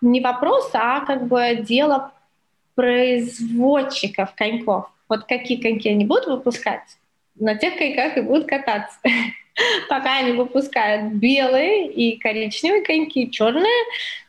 не 0.02 0.22
вопрос, 0.22 0.70
а 0.74 1.02
как 1.02 1.28
бы 1.28 1.64
дело 1.66 2.12
производчиков 2.76 4.34
коньков. 4.36 4.86
Вот 5.10 5.26
какие 5.26 5.62
коньки 5.62 5.90
они 5.90 6.06
будут 6.06 6.28
выпускать, 6.28 6.98
на 7.36 7.56
тех 7.56 7.78
коньках 7.78 8.18
и 8.18 8.22
будут 8.22 8.48
кататься. 8.48 8.98
Пока 9.90 10.18
они 10.18 10.32
выпускают 10.32 11.14
белые 11.14 11.88
и 11.88 12.18
коричневые 12.18 12.84
коньки, 12.84 13.30
черные, 13.30 13.84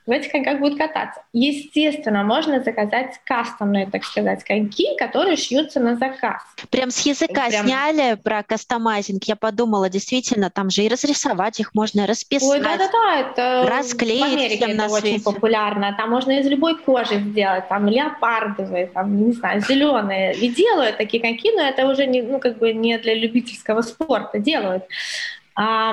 в 0.06 0.10
этих 0.10 0.32
коньках 0.32 0.58
будут 0.58 0.78
кататься. 0.78 1.22
Естественно, 1.32 2.24
можно 2.24 2.62
заказать 2.62 3.18
кастомные, 3.24 3.88
так 3.90 4.04
сказать, 4.04 4.44
коньки, 4.44 4.96
которые 4.98 5.36
шьются 5.36 5.80
на 5.80 5.96
заказ. 5.96 6.42
Прям 6.70 6.90
с 6.90 7.00
языка 7.06 7.48
Прям... 7.48 7.66
сняли 7.66 8.14
про 8.14 8.42
кастомайзинг. 8.42 9.24
Я 9.24 9.36
подумала, 9.36 9.88
действительно, 9.88 10.50
там 10.50 10.68
же 10.68 10.82
и 10.82 10.88
разрисовать 10.88 11.58
их 11.60 11.74
можно, 11.74 12.06
расписать. 12.06 12.48
Ой, 12.48 12.60
да-да-да, 12.60 13.20
это 13.20 13.66
расклеить 13.68 14.20
в 14.20 14.24
Америке 14.24 14.64
это 14.68 14.88
очень 14.88 15.22
популярно. 15.22 15.94
Там 15.96 16.10
можно 16.10 16.32
из 16.32 16.46
любой 16.46 16.76
кожи 16.76 17.18
сделать, 17.20 17.66
там 17.68 17.88
леопардовые, 17.88 18.88
там, 18.88 19.16
не 19.26 19.32
знаю, 19.32 19.62
зеленые. 19.62 20.34
И 20.34 20.48
делают 20.48 20.98
такие 20.98 21.22
коньки, 21.22 21.50
но 21.52 21.62
это 21.62 21.86
уже 21.86 22.06
не, 22.06 22.20
ну, 22.20 22.40
как 22.40 22.58
бы 22.58 22.74
не 22.74 22.98
для 22.98 23.14
любительского 23.14 23.80
спорта 23.80 24.38
делают. 24.38 24.84
А, 25.54 25.92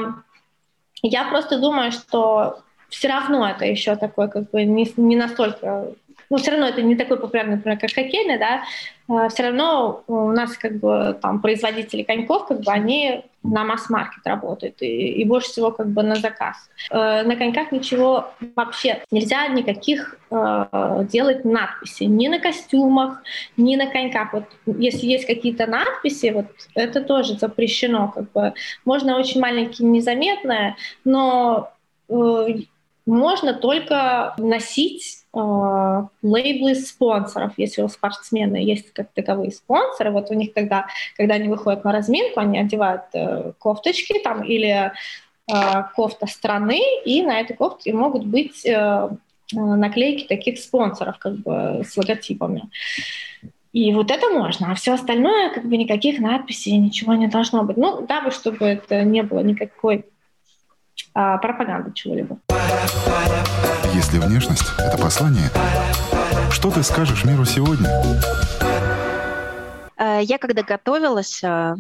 я 1.02 1.24
просто 1.26 1.60
думаю, 1.60 1.92
что 1.92 2.64
все 2.92 3.08
равно 3.08 3.50
это 3.50 3.66
еще 3.66 3.96
такой 3.96 4.30
как 4.30 4.52
бы 4.52 4.64
не, 4.64 4.92
не 4.98 5.16
настолько 5.16 5.88
ну, 6.32 6.38
все 6.38 6.52
равно 6.52 6.68
это 6.68 6.82
не 6.82 6.96
такой 6.96 7.20
популярный, 7.20 7.58
например, 7.58 7.78
как 7.78 7.92
хоккейный, 7.92 8.40
да, 8.40 8.64
а, 9.10 9.28
все 9.28 9.44
равно 9.44 10.04
у 10.08 10.32
нас 10.32 10.56
как 10.58 10.80
бы 10.80 11.18
там 11.22 11.42
производители 11.42 12.04
коньков, 12.04 12.48
как 12.48 12.62
бы 12.62 12.72
они 12.72 13.26
на 13.44 13.66
масс-маркет 13.66 14.26
работают 14.26 14.82
и, 14.82 15.10
и 15.10 15.26
больше 15.26 15.50
всего 15.50 15.72
как 15.72 15.90
бы 15.90 16.04
на 16.04 16.16
заказ. 16.16 16.56
Э, 16.90 17.24
на 17.24 17.36
коньках 17.36 17.74
ничего 17.74 18.32
вообще 18.56 19.04
нельзя 19.12 19.48
никаких 19.48 20.16
э, 20.30 21.06
делать 21.12 21.44
надписей 21.44 22.06
ни 22.06 22.30
на 22.30 22.40
костюмах, 22.40 23.24
ни 23.58 23.76
на 23.76 23.88
коньках. 23.88 24.32
Вот 24.32 24.46
если 24.66 25.08
есть 25.08 25.26
какие-то 25.26 25.66
надписи, 25.66 26.32
вот 26.32 26.46
это 26.76 27.02
тоже 27.02 27.34
запрещено. 27.34 28.10
Как 28.10 28.32
бы 28.32 28.54
можно 28.86 29.18
очень 29.18 29.42
маленькие, 29.42 29.90
незаметные, 29.90 30.76
но 31.04 31.74
э, 32.08 32.46
можно 33.06 33.54
только 33.54 34.36
носить 34.38 35.24
э, 35.34 36.04
лейблы 36.22 36.76
спонсоров, 36.76 37.54
если 37.58 37.82
у 37.82 37.90
спортсмена 37.90 38.58
есть 38.58 38.94
как 38.94 39.12
таковые 39.14 39.52
спонсоры. 39.52 40.12
Вот 40.12 40.30
у 40.30 40.34
них 40.34 40.54
тогда, 40.54 40.88
когда 41.18 41.36
они 41.36 41.48
выходят 41.48 41.84
на 41.84 41.92
разминку, 41.92 42.40
они 42.40 42.60
одевают 42.60 43.04
э, 43.14 43.54
кофточки 43.60 44.20
там 44.24 44.44
или 44.44 44.92
э, 45.52 45.84
кофта 45.96 46.28
страны, 46.28 46.82
и 47.06 47.22
на 47.24 47.40
этой 47.40 47.56
кофте 47.56 47.94
могут 47.94 48.26
быть 48.26 48.66
э 48.66 49.10
наклейки 49.54 50.28
таких 50.28 50.60
спонсоров 50.60 51.18
как 51.18 51.36
бы 51.40 51.84
с 51.86 51.98
логотипами. 51.98 52.70
И 53.74 53.94
вот 53.94 54.12
это 54.12 54.30
можно, 54.30 54.72
а 54.72 54.76
все 54.76 54.94
остальное, 54.94 55.50
как 55.54 55.66
бы 55.66 55.78
никаких 55.78 56.20
надписей, 56.20 56.78
ничего 56.78 57.14
не 57.14 57.28
должно 57.28 57.64
быть. 57.64 57.78
Ну, 57.78 58.06
дабы, 58.06 58.32
чтобы 58.32 58.66
это 58.66 59.04
не 59.04 59.24
было 59.24 59.40
никакой 59.40 60.06
а, 61.14 61.38
пропаганды 61.38 61.92
чего-либо. 61.94 62.40
Если 63.94 64.20
внешность— 64.20 64.66
это 64.78 64.98
послание, 64.98 65.50
что 66.52 66.72
ты 66.72 66.84
скажешь 66.84 67.26
миру 67.26 67.46
сегодня? 67.46 67.90
Э, 69.98 70.22
я 70.24 70.38
когда 70.38 70.64
готовилась 70.64 71.44
э, 71.44 71.76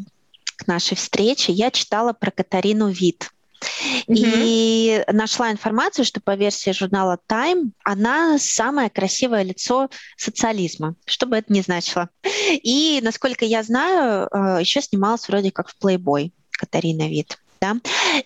к 0.57 0.67
нашей 0.67 0.95
встрече, 0.95 1.51
я 1.51 1.71
читала 1.71 2.13
про 2.13 2.31
Катарину 2.31 2.89
Вит. 2.89 3.31
Mm-hmm. 3.61 4.05
И 4.07 5.03
нашла 5.11 5.51
информацию, 5.51 6.03
что 6.03 6.19
по 6.19 6.35
версии 6.35 6.71
журнала 6.71 7.19
Time 7.29 7.71
она 7.83 8.37
самое 8.39 8.89
красивое 8.89 9.43
лицо 9.43 9.89
социализма, 10.17 10.95
что 11.05 11.25
бы 11.25 11.37
это 11.37 11.53
ни 11.53 11.61
значило. 11.61 12.09
И, 12.49 12.99
насколько 13.03 13.45
я 13.45 13.63
знаю, 13.63 14.27
э, 14.31 14.61
еще 14.61 14.81
снималась 14.81 15.27
вроде 15.27 15.51
как 15.51 15.69
в 15.69 15.75
Playboy 15.81 16.31
Катарина 16.51 17.07
Вит. 17.07 17.37
Да? 17.61 17.75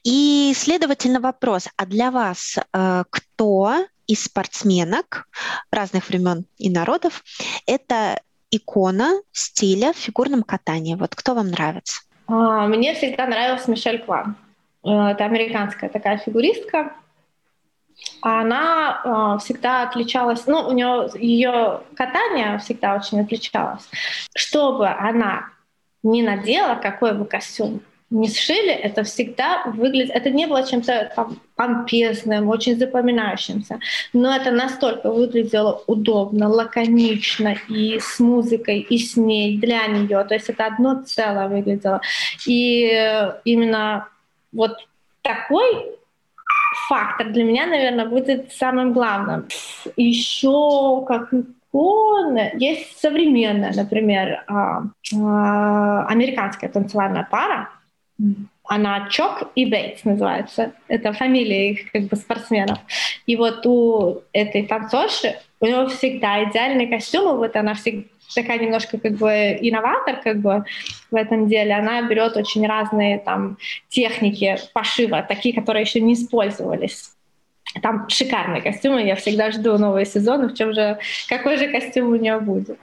И, 0.03 0.53
следовательно, 0.55 1.19
вопрос, 1.19 1.67
а 1.75 1.85
для 1.85 2.09
вас 2.09 2.57
э, 2.57 3.03
кто 3.09 3.85
из 4.07 4.23
спортсменок 4.23 5.27
разных 5.71 6.07
времен 6.07 6.45
и 6.57 6.69
народов 6.69 7.23
это 7.67 8.21
икона 8.49 9.21
стиля 9.33 9.91
в 9.91 9.97
фигурном 9.97 10.43
катании? 10.43 10.95
Вот 10.95 11.15
кто 11.15 11.35
вам 11.35 11.49
нравится? 11.49 12.01
А, 12.27 12.65
мне 12.67 12.95
всегда 12.95 13.27
нравилась 13.27 13.67
Мишель 13.67 14.03
Кван. 14.03 14.37
Э, 14.85 15.11
это 15.11 15.25
американская 15.25 15.89
такая 15.89 16.17
фигуристка. 16.17 16.93
Она 18.21 19.35
э, 19.35 19.43
всегда 19.43 19.83
отличалась, 19.83 20.47
ну, 20.47 20.67
у 20.67 20.71
нее 20.71 21.09
ее 21.15 21.81
катание 21.95 22.57
всегда 22.59 22.95
очень 22.95 23.21
отличалось. 23.21 23.87
Чтобы 24.33 24.87
она 24.87 25.49
не 26.03 26.23
надела 26.23 26.75
какой 26.75 27.13
бы 27.13 27.25
костюм, 27.25 27.81
не 28.09 28.29
сшили, 28.29 28.71
это 28.71 29.03
всегда 29.03 29.63
выглядит... 29.65 30.11
Это 30.15 30.29
не 30.29 30.45
было 30.45 30.65
чем-то 30.65 31.11
помпезным, 31.55 32.49
очень 32.49 32.77
запоминающимся, 32.77 33.79
но 34.13 34.35
это 34.35 34.51
настолько 34.51 35.11
выглядело 35.11 35.81
удобно, 35.87 36.47
лаконично 36.47 37.55
и 37.67 37.99
с 37.99 38.19
музыкой, 38.19 38.79
и 38.79 38.97
с 38.97 39.17
ней, 39.17 39.57
для 39.57 39.87
нее. 39.87 40.23
То 40.23 40.35
есть 40.35 40.49
это 40.49 40.65
одно 40.65 41.03
целое 41.03 41.47
выглядело. 41.47 42.01
И 42.45 42.85
именно 43.43 44.07
вот 44.51 44.77
такой 45.21 45.95
фактор 46.87 47.31
для 47.31 47.43
меня, 47.43 47.65
наверное, 47.65 48.05
будет 48.05 48.53
самым 48.53 48.93
главным. 48.93 49.47
Еще 49.95 51.03
как 51.07 51.33
иконы, 51.33 52.51
есть 52.57 52.99
современная, 52.99 53.73
например, 53.73 54.43
а, 54.47 54.83
а, 55.13 56.05
американская 56.07 56.69
танцевальная 56.69 57.27
пара, 57.29 57.69
она 58.67 59.09
Чок 59.09 59.51
и 59.55 59.65
Бейтс 59.65 60.03
называется. 60.05 60.73
Это 60.87 61.13
фамилия 61.13 61.71
их 61.71 61.91
как 61.91 62.03
бы 62.03 62.15
спортсменов. 62.15 62.79
И 63.25 63.35
вот 63.35 63.65
у 63.65 64.21
этой 64.33 64.65
танцорши 64.65 65.35
у 65.59 65.65
него 65.65 65.87
всегда 65.87 66.43
идеальные 66.45 66.87
костюмы. 66.87 67.37
Вот 67.37 67.55
она 67.55 67.75
всегда 67.75 68.07
такая 68.33 68.59
немножко 68.59 68.97
как 68.97 69.13
бы 69.13 69.57
инноватор 69.61 70.17
как 70.23 70.39
бы 70.39 70.65
в 71.11 71.15
этом 71.15 71.47
деле. 71.47 71.75
Она 71.75 72.01
берет 72.03 72.37
очень 72.37 72.65
разные 72.67 73.19
там 73.19 73.57
техники 73.89 74.57
пошива, 74.73 75.23
такие, 75.27 75.53
которые 75.53 75.83
еще 75.83 76.01
не 76.01 76.13
использовались. 76.13 77.11
Там 77.81 78.07
шикарные 78.09 78.61
костюмы, 78.61 79.03
я 79.03 79.15
всегда 79.15 79.51
жду 79.51 79.77
новые 79.77 80.05
сезоны, 80.05 80.47
в 80.47 80.53
чем 80.53 80.73
же, 80.73 80.97
какой 81.27 81.57
же 81.57 81.67
костюм 81.67 82.09
у 82.09 82.15
нее 82.15 82.39
будет. 82.39 82.79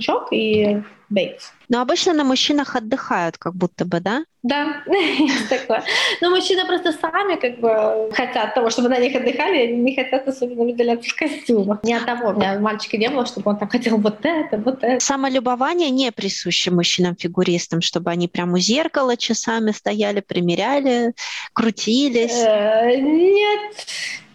Чок 0.00 0.28
и 0.32 0.82
Бейтс. 1.10 1.50
Но 1.68 1.80
обычно 1.80 2.14
на 2.14 2.22
мужчинах 2.22 2.76
отдыхают, 2.76 3.36
как 3.36 3.54
будто 3.54 3.84
бы, 3.84 3.98
да? 3.98 4.24
Да, 4.44 4.82
есть 4.86 5.48
такое. 5.48 5.82
Но 6.20 6.30
мужчины 6.30 6.64
просто 6.66 6.92
сами 6.92 7.34
как 7.34 7.58
бы 7.58 8.10
хотят 8.14 8.54
того, 8.54 8.70
чтобы 8.70 8.88
на 8.88 8.98
них 8.98 9.14
отдыхали, 9.14 9.58
они 9.58 9.76
не 9.76 9.94
хотят 9.96 10.26
особенно 10.26 10.62
выделяться 10.62 11.10
в 11.10 11.16
костюмах. 11.16 11.82
Ни 11.82 11.92
от 11.92 12.06
того, 12.06 12.28
у 12.28 12.32
меня 12.34 12.58
мальчика 12.60 12.96
не 12.96 13.08
было, 13.08 13.26
чтобы 13.26 13.50
он 13.50 13.58
там 13.58 13.68
хотел 13.68 13.98
вот 13.98 14.24
это, 14.24 14.56
вот 14.58 14.82
это. 14.82 15.04
Самолюбование 15.04 15.90
не 15.90 16.12
присуще 16.12 16.70
мужчинам-фигуристам, 16.70 17.80
чтобы 17.80 18.10
они 18.10 18.28
прямо 18.28 18.54
у 18.54 18.58
зеркала 18.58 19.16
часами 19.16 19.72
стояли, 19.72 20.20
примеряли, 20.20 21.12
крутились. 21.52 22.40
Э, 22.40 22.96
нет, 22.96 23.86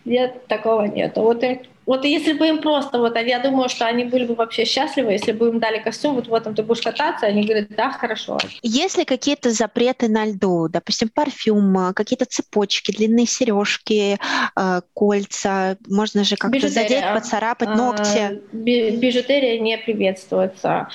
нет, 0.03 0.47
такого 0.47 0.83
нет. 0.83 1.13
Вот 1.15 1.41
вот 1.85 2.03
если 2.03 2.33
бы 2.33 2.47
им 2.47 2.61
просто, 2.61 2.97
вот 2.97 3.17
я 3.17 3.39
думаю, 3.39 3.69
что 3.69 3.85
они 3.85 4.05
были 4.05 4.25
бы 4.25 4.35
вообще 4.35 4.65
счастливы, 4.65 5.11
если 5.11 5.31
бы 5.31 5.49
им 5.49 5.59
дали 5.59 5.79
костюм, 5.79 6.15
вот 6.15 6.27
в 6.27 6.33
этом 6.33 6.55
ты 6.55 6.63
будешь 6.63 6.81
кататься, 6.81 7.27
они 7.27 7.43
говорят, 7.43 7.69
да, 7.69 7.91
хорошо. 7.91 8.37
Есть 8.61 8.97
ли 8.97 9.05
какие-то 9.05 9.51
запреты 9.51 10.07
на 10.07 10.25
льду, 10.25 10.67
допустим, 10.67 11.09
парфюм, 11.09 11.93
какие-то 11.93 12.25
цепочки, 12.25 12.91
длинные 12.91 13.27
сережки, 13.27 14.17
э, 14.55 14.81
кольца, 14.93 15.77
можно 15.87 16.23
же 16.23 16.35
как-то 16.37 16.67
задеть, 16.69 17.05
поцарапать 17.13 17.69
а, 17.69 17.75
ногти? 17.75 18.41
Бижутерия 18.51 19.59
не 19.59 19.77
приветствуется 19.77 20.87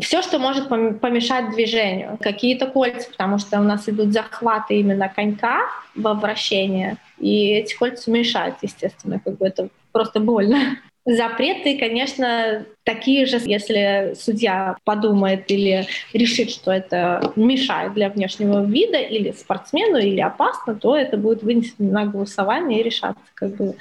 все, 0.00 0.22
что 0.22 0.38
может 0.38 0.68
помешать 0.68 1.50
движению. 1.50 2.18
Какие-то 2.20 2.66
кольца, 2.66 3.10
потому 3.10 3.38
что 3.38 3.60
у 3.60 3.62
нас 3.62 3.88
идут 3.88 4.12
захваты 4.12 4.80
именно 4.80 5.08
конька 5.08 5.60
во 5.94 6.14
вращение, 6.14 6.96
и 7.18 7.50
эти 7.50 7.76
кольца 7.76 8.10
мешают, 8.10 8.56
естественно, 8.62 9.20
как 9.20 9.36
бы 9.36 9.46
это 9.46 9.68
просто 9.92 10.20
больно. 10.20 10.78
Запреты, 11.04 11.78
конечно, 11.78 12.64
такие 12.84 13.26
же, 13.26 13.40
если 13.44 14.14
судья 14.16 14.76
подумает 14.84 15.50
или 15.50 15.88
решит, 16.12 16.50
что 16.50 16.70
это 16.70 17.32
мешает 17.34 17.94
для 17.94 18.08
внешнего 18.08 18.64
вида 18.64 18.98
или 18.98 19.32
спортсмену, 19.32 19.98
или 19.98 20.20
опасно, 20.20 20.76
то 20.76 20.96
это 20.96 21.16
будет 21.16 21.42
вынесено 21.42 21.90
на 21.90 22.06
голосование 22.06 22.80
и 22.80 22.84
решаться, 22.84 23.24
как 23.34 23.56
бы, 23.56 23.74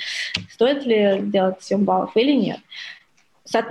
стоит 0.50 0.84
ли 0.88 1.19
делать 1.21 1.58
7 1.62 1.84
баллов 1.84 2.12
или 2.15 2.32
нет. 2.32 2.60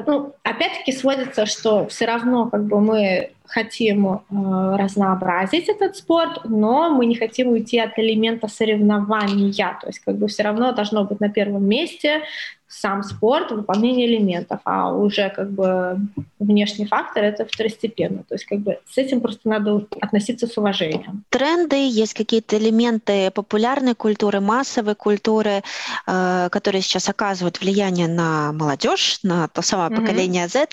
Ну, 0.07 0.35
опять-таки 0.45 0.93
сводится, 0.93 1.47
что 1.47 1.89
все 1.89 2.05
равно 2.05 2.49
как 2.51 2.67
бы 2.67 2.81
мы 2.81 3.31
хотим 3.51 4.07
э, 4.07 4.21
разнообразить 4.31 5.69
этот 5.69 5.97
спорт, 5.97 6.41
но 6.45 6.91
мы 6.91 7.07
не 7.07 7.17
хотим 7.17 7.49
уйти 7.49 7.79
от 7.79 7.99
элемента 7.99 8.49
соревнования. 8.49 9.79
То 9.81 9.89
есть 9.89 10.01
как 10.01 10.17
бы 10.17 10.29
все 10.29 10.43
равно 10.45 10.73
должно 10.73 11.05
быть 11.05 11.21
на 11.21 11.29
первом 11.29 11.65
месте 11.65 12.23
сам 12.71 13.03
спорт, 13.03 13.51
выполнение 13.51 14.07
элементов, 14.07 14.61
а 14.65 14.93
уже 14.93 15.29
как 15.31 15.51
бы 15.51 15.99
внешний 16.39 16.87
фактор 16.87 17.25
это 17.25 17.45
второстепенно. 17.45 18.23
То 18.29 18.37
есть 18.37 18.45
как 18.45 18.61
бы 18.61 18.79
с 18.89 18.97
этим 18.97 19.21
просто 19.21 19.49
надо 19.49 19.87
относиться 20.01 20.47
с 20.47 20.57
уважением. 20.57 21.25
Тренды, 21.31 21.89
есть 21.89 22.15
какие-то 22.15 22.57
элементы 22.59 23.33
популярной 23.33 23.97
культуры, 23.97 24.39
массовой 24.39 24.95
культуры, 24.95 25.63
э, 26.07 26.49
которые 26.51 26.83
сейчас 26.83 27.09
оказывают 27.09 27.61
влияние 27.61 28.07
на 28.07 28.53
молодежь, 28.53 29.19
на 29.25 29.49
то 29.49 29.63
самое 29.63 29.91
mm-hmm. 29.91 29.97
поколение 29.97 30.47
Z. 30.47 30.69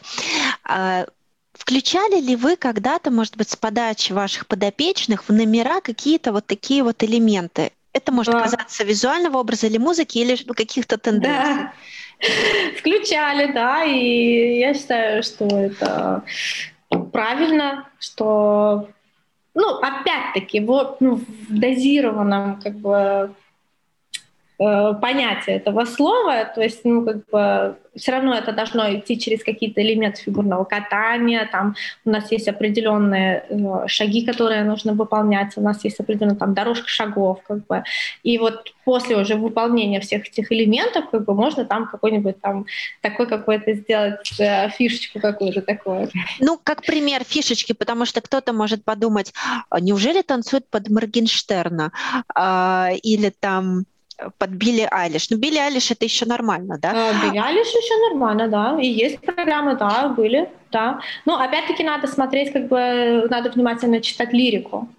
Э, 0.69 1.05
Включали 1.57 2.21
ли 2.21 2.35
вы 2.35 2.55
когда-то, 2.55 3.11
может 3.11 3.37
быть, 3.37 3.49
с 3.49 3.55
подачи 3.55 4.13
ваших 4.13 4.47
подопечных 4.47 5.27
в 5.27 5.33
номера 5.33 5.81
какие-то 5.81 6.31
вот 6.31 6.45
такие 6.45 6.83
вот 6.83 7.03
элементы? 7.03 7.71
Это 7.93 8.11
может 8.11 8.33
да. 8.33 8.41
казаться 8.41 8.83
визуального 8.83 9.37
образа 9.37 9.67
или 9.67 9.77
музыки, 9.77 10.19
или 10.19 10.35
каких-то 10.35 10.97
тенденций. 10.97 11.55
Да. 11.55 11.73
Включали, 12.79 13.51
да, 13.51 13.83
и 13.83 14.59
я 14.59 14.73
считаю, 14.73 15.23
что 15.23 15.45
это 15.45 16.23
правильно, 17.11 17.89
что, 17.99 18.89
ну, 19.53 19.79
опять-таки, 19.79 20.59
вот 20.59 21.01
ну, 21.01 21.15
в 21.15 21.25
дозированном 21.49 22.61
как 22.61 22.75
бы 22.75 23.33
понятие 24.57 25.57
этого 25.57 25.85
слова, 25.85 26.45
то 26.45 26.61
есть, 26.61 26.83
ну, 26.83 27.05
как 27.05 27.29
бы 27.29 27.77
все 27.97 28.11
равно 28.11 28.33
это 28.35 28.51
должно 28.51 28.93
идти 28.93 29.19
через 29.19 29.43
какие-то 29.43 29.81
элементы 29.81 30.21
фигурного 30.21 30.63
катания, 30.63 31.47
там 31.51 31.75
у 32.05 32.09
нас 32.09 32.31
есть 32.31 32.47
определенные 32.47 33.45
э, 33.49 33.87
шаги, 33.87 34.25
которые 34.25 34.63
нужно 34.63 34.93
выполнять, 34.93 35.57
у 35.57 35.61
нас 35.61 35.83
есть 35.83 35.99
определенная 35.99 36.35
там 36.35 36.53
дорожка 36.53 36.87
шагов, 36.87 37.41
как 37.47 37.65
бы, 37.65 37.83
и 38.23 38.37
вот 38.37 38.73
после 38.85 39.17
уже 39.17 39.35
выполнения 39.35 39.99
всех 39.99 40.27
этих 40.27 40.51
элементов, 40.51 41.09
как 41.09 41.25
бы, 41.25 41.33
можно 41.33 41.65
там 41.65 41.87
какой-нибудь 41.87 42.39
там 42.41 42.65
такой 43.01 43.27
какой-то 43.27 43.73
сделать 43.73 44.39
э, 44.39 44.69
фишечку 44.69 45.19
какую-то 45.19 45.61
такую. 45.61 46.09
Ну, 46.39 46.59
как 46.63 46.81
пример 46.81 47.23
фишечки, 47.23 47.73
потому 47.73 48.05
что 48.05 48.21
кто-то 48.21 48.53
может 48.53 48.83
подумать, 48.83 49.33
«А 49.69 49.79
неужели 49.79 50.21
танцуют 50.21 50.69
под 50.69 50.89
Моргенштерна? 50.89 51.91
А, 52.33 52.89
или 53.03 53.29
там 53.29 53.85
под 54.37 54.49
Билли 54.49 54.87
Айлиш. 54.91 55.29
Ну, 55.29 55.37
Билли 55.37 55.57
Айлиш 55.57 55.91
это 55.91 56.05
еще 56.05 56.25
нормально, 56.25 56.77
да? 56.79 56.91
А, 56.91 57.25
Билли 57.25 57.37
Айлиш 57.37 57.67
еще 57.67 58.09
нормально, 58.09 58.47
да. 58.47 58.77
И 58.81 58.87
есть 58.87 59.19
программы, 59.19 59.75
да, 59.75 60.09
были, 60.09 60.49
да. 60.71 60.99
Но 61.25 61.39
опять-таки 61.39 61.83
надо 61.83 62.07
смотреть, 62.07 62.51
как 62.51 62.67
бы, 62.67 63.27
надо 63.29 63.51
внимательно 63.51 64.01
читать 64.01 64.33
лирику. 64.33 64.89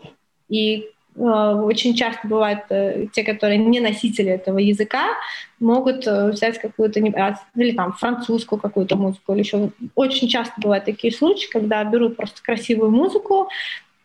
И 0.49 0.89
э, 1.17 1.21
очень 1.21 1.95
часто 1.95 2.29
бывает, 2.29 2.65
э, 2.71 3.07
те, 3.13 3.25
которые 3.25 3.59
не 3.59 3.81
носители 3.81 4.31
этого 4.31 4.59
языка, 4.59 5.09
могут 5.59 6.07
э, 6.07 6.31
взять 6.31 6.59
какую-то, 6.59 7.01
а, 7.17 7.39
или 7.57 7.73
там 7.73 7.93
французскую 7.95 8.61
какую-то 8.61 8.97
музыку, 8.97 9.33
или 9.33 9.41
еще. 9.41 9.71
Очень 9.97 10.29
часто 10.29 10.55
бывают 10.59 10.85
такие 10.85 11.13
случаи, 11.13 11.51
когда 11.51 11.83
берут 11.83 12.17
просто 12.17 12.41
красивую 12.43 12.93
музыку 12.93 13.49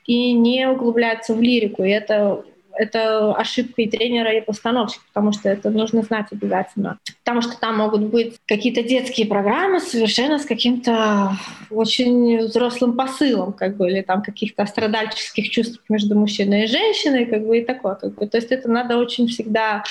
и 0.06 0.34
не 0.34 0.67
углубляются 0.67 1.34
в 1.36 1.41
лирику. 1.41 1.84
И 1.84 1.89
это 1.89 2.43
это 2.77 3.33
ошибка 3.36 3.81
и 3.81 3.89
тренера, 3.89 4.33
и 4.33 4.41
постановщика, 4.41 5.03
потому 5.13 5.31
что 5.31 5.49
это 5.49 5.69
нужно 5.69 6.01
знать 6.01 6.27
обязательно. 6.31 6.99
Потому 7.23 7.41
что 7.41 7.59
там 7.59 7.77
могут 7.77 8.03
быть 8.03 8.38
какие-то 8.47 8.83
детские 8.83 9.27
программы 9.27 9.79
совершенно 9.79 10.39
с 10.39 10.45
каким-то 10.45 11.33
очень 11.69 12.39
взрослым 12.39 12.95
посылом, 12.95 13.53
как 13.53 13.77
бы, 13.77 13.89
или 13.89 14.01
там 14.01 14.21
каких-то 14.21 14.65
страдальческих 14.65 15.49
чувств 15.49 15.81
между 15.89 16.17
мужчиной 16.17 16.65
и 16.65 16.67
женщиной, 16.67 17.25
как 17.25 17.45
бы, 17.45 17.59
и 17.59 17.65
такое. 17.65 17.95
Как 17.95 18.15
бы. 18.15 18.27
То 18.27 18.38
есть 18.38 18.51
это 18.51 18.69
надо 18.69 18.97
очень 18.97 19.27
всегда 19.27 19.83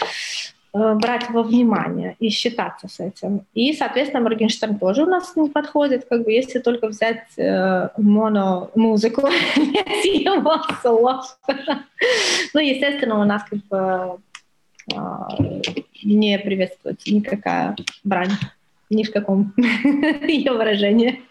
брать 0.73 1.29
во 1.29 1.43
внимание 1.43 2.17
и 2.19 2.31
считаться 2.31 2.89
с 2.89 2.99
этим. 2.99 3.45
И, 3.53 3.75
соответственно, 3.75 4.23
Моргенштерн 4.23 4.79
тоже 4.79 5.03
у 5.03 5.07
нас 5.07 5.37
не 5.37 5.51
подходит, 5.51 6.07
как 6.09 6.25
бы 6.25 6.33
если 6.33 6.61
только 6.61 6.89
взять 6.89 7.25
э, 7.37 7.89
моно-музыку, 7.99 9.23
без 9.57 10.05
его 10.05 10.63
слов. 10.81 11.39
Ну, 12.55 12.61
естественно, 12.61 13.21
у 13.21 13.25
нас 13.25 13.43
как 13.45 13.59
бы 13.67 14.19
э, 14.95 14.97
не 16.03 16.39
приветствуется 16.39 17.13
никакая 17.13 17.77
брань, 18.03 18.33
ни 18.89 19.03
в 19.03 19.13
каком 19.13 19.53
ее 19.59 20.53
выражении. 20.53 21.23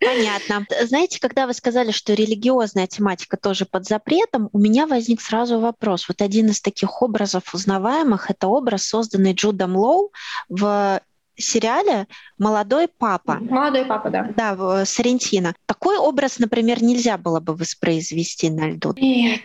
Понятно. 0.00 0.66
Знаете, 0.82 1.20
когда 1.20 1.46
вы 1.46 1.54
сказали, 1.54 1.90
что 1.90 2.14
религиозная 2.14 2.86
тематика 2.86 3.36
тоже 3.36 3.64
под 3.64 3.86
запретом, 3.86 4.48
у 4.52 4.58
меня 4.58 4.86
возник 4.86 5.20
сразу 5.20 5.58
вопрос. 5.58 6.08
Вот 6.08 6.20
один 6.22 6.48
из 6.48 6.60
таких 6.60 7.02
образов 7.02 7.54
узнаваемых— 7.54 8.30
это 8.32 8.48
образ, 8.48 8.84
созданный 8.84 9.32
Джудом 9.32 9.76
Лоу 9.76 10.12
в 10.48 11.00
сериале 11.36 12.06
«Молодой 12.38 12.88
папа». 12.88 13.38
«Молодой 13.40 13.84
папа», 13.84 14.10
да. 14.10 14.28
Да, 14.36 14.84
Сарентино. 14.84 15.54
Такой 15.66 15.96
образ, 15.98 16.38
например, 16.38 16.82
нельзя 16.82 17.18
было 17.18 17.40
бы 17.40 17.54
воспроизвести 17.54 18.50
на 18.50 18.70
льду. 18.70 18.94
Нет, 18.96 19.40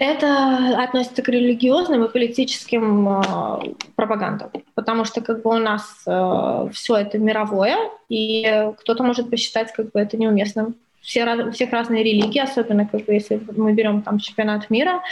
это 0.00 0.82
относится 0.82 1.22
к 1.22 1.28
религиозным 1.28 2.04
и 2.04 2.12
политическим 2.12 3.08
э, 3.08 3.74
пропагандам, 3.94 4.50
потому 4.74 5.04
что 5.04 5.20
как 5.20 5.42
бы 5.42 5.50
у 5.50 5.58
нас 5.58 5.84
э, 6.06 6.68
все 6.72 6.96
это 6.96 7.18
мировое, 7.18 7.76
и 8.08 8.70
кто-то 8.80 9.02
может 9.02 9.30
посчитать 9.30 9.72
как 9.72 9.92
бы 9.92 10.00
это 10.00 10.16
неуместным 10.16 10.76
все, 11.06 11.24
у 11.24 11.52
всех 11.52 11.70
разные 11.70 12.02
религии, 12.02 12.40
особенно 12.40 12.84
как 12.86 13.04
бы, 13.04 13.14
если 13.14 13.40
мы 13.56 13.72
берем 13.72 14.02
там 14.02 14.18
чемпионат 14.18 14.70
мира. 14.70 15.02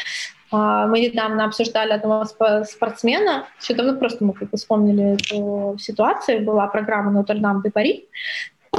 А, 0.51 0.86
мы 0.86 1.01
недавно 1.01 1.45
обсуждали 1.45 1.92
одного 1.92 2.24
спортсмена, 2.24 3.47
все 3.59 3.74
давно 3.74 3.99
просто 3.99 4.24
мы 4.24 4.32
как 4.32 4.49
вспомнили 4.55 5.14
эту 5.14 5.76
ситуацию, 5.78 6.45
была 6.45 6.66
программа 6.66 7.11
Нотр-Дам 7.11 7.62
де 7.62 7.70
Пари, 7.70 8.09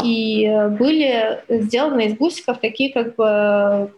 и 0.03 0.51
были 0.77 1.43
сделаны 1.47 2.07
из 2.07 2.17
гусиков 2.17 2.59
такие 2.59 2.91
как 2.91 3.15
бы 3.15 3.91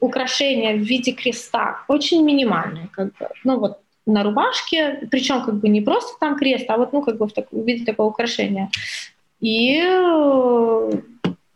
украшения 0.00 0.74
в 0.74 0.80
виде 0.80 1.12
креста, 1.12 1.80
очень 1.88 2.24
минимальные, 2.24 2.88
как 2.92 3.06
бы, 3.18 3.28
ну 3.44 3.58
вот 3.58 3.78
на 4.06 4.22
рубашке, 4.22 5.06
причем 5.10 5.44
как 5.44 5.54
бы 5.56 5.68
не 5.68 5.80
просто 5.80 6.18
там 6.20 6.36
крест, 6.36 6.64
а 6.68 6.76
вот 6.76 6.92
ну 6.92 7.02
как 7.02 7.18
бы 7.18 7.26
в, 7.26 7.32
так, 7.32 7.46
в 7.50 7.64
виде 7.64 7.84
такого 7.84 8.08
украшения. 8.08 8.70
И 9.40 9.80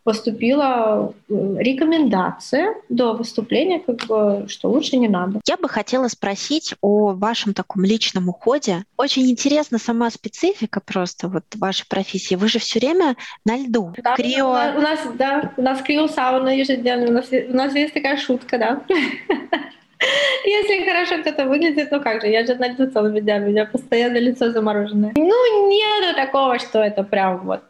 поступила 0.05 1.15
рекомендация 1.29 2.75
до 2.89 3.15
выступления, 3.15 3.81
как 3.81 4.07
бы, 4.07 4.47
что 4.49 4.69
лучше 4.71 4.97
не 4.97 5.09
надо. 5.09 5.41
Я 5.47 5.57
бы 5.57 5.69
хотела 5.69 6.09
спросить 6.09 6.75
о 6.83 7.15
вашем 7.15 7.55
таком 7.55 7.85
личном 7.85 8.29
уходе. 8.29 8.85
Очень 8.97 9.31
интересна 9.31 9.79
сама 9.79 10.11
специфика 10.11 10.81
просто 10.81 11.29
вот 11.29 11.45
вашей 11.57 11.87
профессии. 11.89 12.35
Вы 12.35 12.49
же 12.49 12.59
все 12.59 12.79
время 12.79 13.17
на 13.45 13.57
льду. 13.57 13.93
Да, 14.03 14.15
Крио... 14.15 14.51
у, 14.51 14.81
нас, 14.81 15.01
да, 15.15 15.53
у 15.57 15.63
нас 15.63 15.81
криосауна 15.83 16.57
ежедневно. 16.57 17.09
У 17.09 17.13
нас, 17.13 17.29
у 17.31 17.57
нас 17.57 17.75
есть 17.75 17.95
такая 17.95 18.19
шутка, 18.19 18.59
да. 18.59 18.83
Если 20.45 20.85
хорошо 20.85 21.23
кто-то 21.23 21.47
выглядит, 21.47 21.91
ну 21.91 22.01
как 22.01 22.21
же, 22.21 22.29
я 22.29 22.45
же 22.45 22.55
на 22.57 22.69
льду 22.69 22.91
целыми 22.91 23.21
днями, 23.21 23.47
у 23.47 23.51
меня 23.51 23.65
постоянно 23.65 24.19
лицо 24.19 24.51
замороженное. 24.51 25.13
Ну, 25.17 25.69
нету 25.71 26.15
такого, 26.15 26.59
что 26.59 26.81
это 26.81 27.03
прям 27.05 27.47
вот 27.47 27.63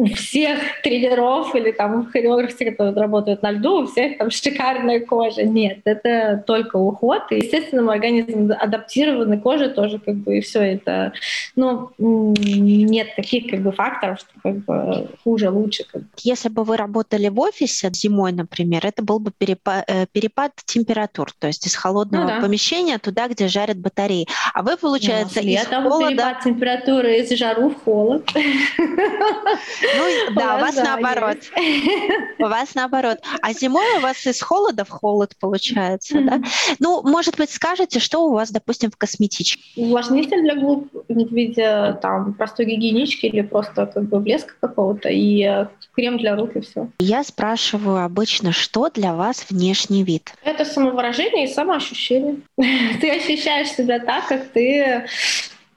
у 0.00 0.06
всех 0.06 0.80
тренеров 0.82 1.54
или 1.54 1.72
там 1.72 2.10
хореографов, 2.10 2.56
которые 2.56 2.94
работают 2.94 3.42
на 3.42 3.50
льду, 3.50 3.82
у 3.82 3.86
всех 3.86 4.16
там 4.16 4.30
шикарная 4.30 5.00
кожа. 5.00 5.42
Нет, 5.42 5.80
это 5.84 6.42
только 6.46 6.76
уход. 6.76 7.24
И, 7.30 7.36
естественно, 7.36 7.82
мой 7.82 7.96
организм 7.96 8.50
адаптированный 8.58 9.38
кожа 9.38 9.68
тоже 9.68 9.98
как 9.98 10.14
бы 10.14 10.38
и 10.38 10.40
все 10.40 10.60
это. 10.60 11.12
Ну, 11.54 11.90
нет 11.98 13.14
таких 13.14 13.50
как 13.50 13.60
бы 13.60 13.72
факторов, 13.72 14.20
что 14.20 14.30
как 14.42 14.56
бы 14.64 15.08
хуже, 15.22 15.50
лучше. 15.50 15.84
Как 15.92 16.00
бы. 16.00 16.08
Если 16.16 16.48
бы 16.48 16.64
вы 16.64 16.78
работали 16.78 17.28
в 17.28 17.38
офисе 17.38 17.90
зимой, 17.92 18.32
например, 18.32 18.86
это 18.86 19.02
был 19.02 19.18
бы 19.18 19.32
перепад, 19.36 19.84
э, 19.86 20.06
перепад 20.10 20.52
температур, 20.64 21.30
то 21.38 21.46
есть 21.46 21.66
из 21.66 21.74
холодного 21.76 22.22
ну, 22.22 22.28
да. 22.28 22.40
помещения 22.40 22.96
туда, 22.96 23.28
где 23.28 23.48
жарят 23.48 23.76
батареи. 23.76 24.26
А 24.54 24.62
вы, 24.62 24.78
получается, 24.78 25.42
да, 25.42 25.48
из 25.50 25.66
холода... 25.66 26.08
перепад 26.08 26.40
температуры 26.42 27.18
из 27.18 27.38
жару 27.38 27.68
в 27.68 27.84
холод. 27.84 28.26
Ну, 29.96 30.34
да, 30.34 30.56
у 30.56 30.60
вас 30.60 30.76
наоборот. 30.76 31.38
У 32.38 32.42
вас 32.44 32.74
наоборот. 32.74 33.18
А 33.42 33.52
зимой 33.52 33.98
у 33.98 34.00
вас 34.00 34.26
из 34.26 34.40
холода 34.40 34.84
в 34.84 34.90
холод 34.90 35.34
получается, 35.38 36.20
да? 36.20 36.40
Ну, 36.78 37.02
может 37.02 37.36
быть, 37.36 37.50
скажете, 37.50 38.00
что 38.00 38.26
у 38.26 38.32
вас, 38.32 38.50
допустим, 38.50 38.90
в 38.90 38.96
косметичке? 38.96 39.60
Увлажнитель 39.76 40.42
для 40.42 40.56
губ 40.56 40.88
в 41.08 41.34
виде 41.34 41.98
там 42.02 42.34
простой 42.34 42.66
гигиенички 42.66 43.26
или 43.26 43.42
просто 43.42 43.86
как 43.86 44.04
бы 44.04 44.20
блеска 44.20 44.54
какого-то 44.60 45.08
и 45.08 45.42
э, 45.42 45.66
крем 45.94 46.18
для 46.18 46.36
рук 46.36 46.56
и 46.56 46.60
все. 46.60 46.88
Я 46.98 47.22
спрашиваю 47.24 48.04
обычно, 48.04 48.52
что 48.52 48.90
для 48.90 49.14
вас 49.14 49.46
внешний 49.50 50.02
вид? 50.02 50.32
Это 50.42 50.64
самовыражение 50.64 51.44
и 51.44 51.52
самоощущение. 51.52 52.36
Ты 52.56 53.10
ощущаешь 53.10 53.68
себя 53.68 53.98
так, 53.98 54.28
как 54.28 54.48
ты 54.48 55.06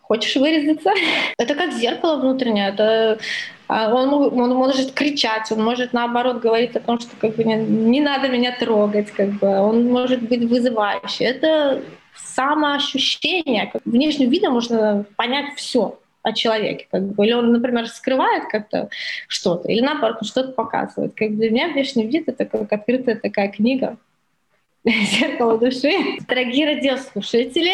хочешь 0.01 0.35
вырезаться. 0.35 0.91
Это 1.37 1.55
как 1.55 1.73
зеркало 1.73 2.19
внутреннее. 2.19 2.69
Это 2.69 3.19
он, 3.67 4.13
он 4.39 4.55
может 4.55 4.91
кричать, 4.91 5.51
он 5.51 5.63
может 5.63 5.93
наоборот 5.93 6.41
говорить 6.41 6.75
о 6.75 6.79
том, 6.79 6.99
что 6.99 7.15
как 7.19 7.35
бы 7.35 7.43
не, 7.43 7.55
не 7.55 8.01
надо 8.01 8.27
меня 8.27 8.55
трогать, 8.57 9.11
как 9.11 9.29
бы 9.33 9.47
он 9.47 9.85
может 9.85 10.21
быть 10.21 10.43
вызывающий. 10.43 11.25
Это 11.25 11.81
самоощущение. 12.15 13.71
Внешним 13.85 14.29
видом 14.29 14.53
можно 14.53 15.05
понять 15.15 15.55
все 15.55 15.99
о 16.23 16.33
человеке. 16.33 16.87
Как 16.89 17.03
бы. 17.03 17.25
Или 17.25 17.33
он, 17.33 17.51
например, 17.51 17.87
скрывает 17.87 18.45
как-то 18.49 18.89
что-то, 19.27 19.71
или 19.71 19.81
наоборот, 19.81 20.17
что-то 20.23 20.51
показывает. 20.53 21.13
Как 21.15 21.35
для 21.35 21.51
меня 21.51 21.67
внешний 21.69 22.07
вид— 22.07 22.23
это 22.27 22.45
как 22.45 22.71
открытая 22.71 23.15
такая 23.15 23.49
книга, 23.49 23.97
зеркало 24.85 25.57
души. 25.57 26.17
Дорогие 26.27 26.65
радиослушатели, 26.65 27.73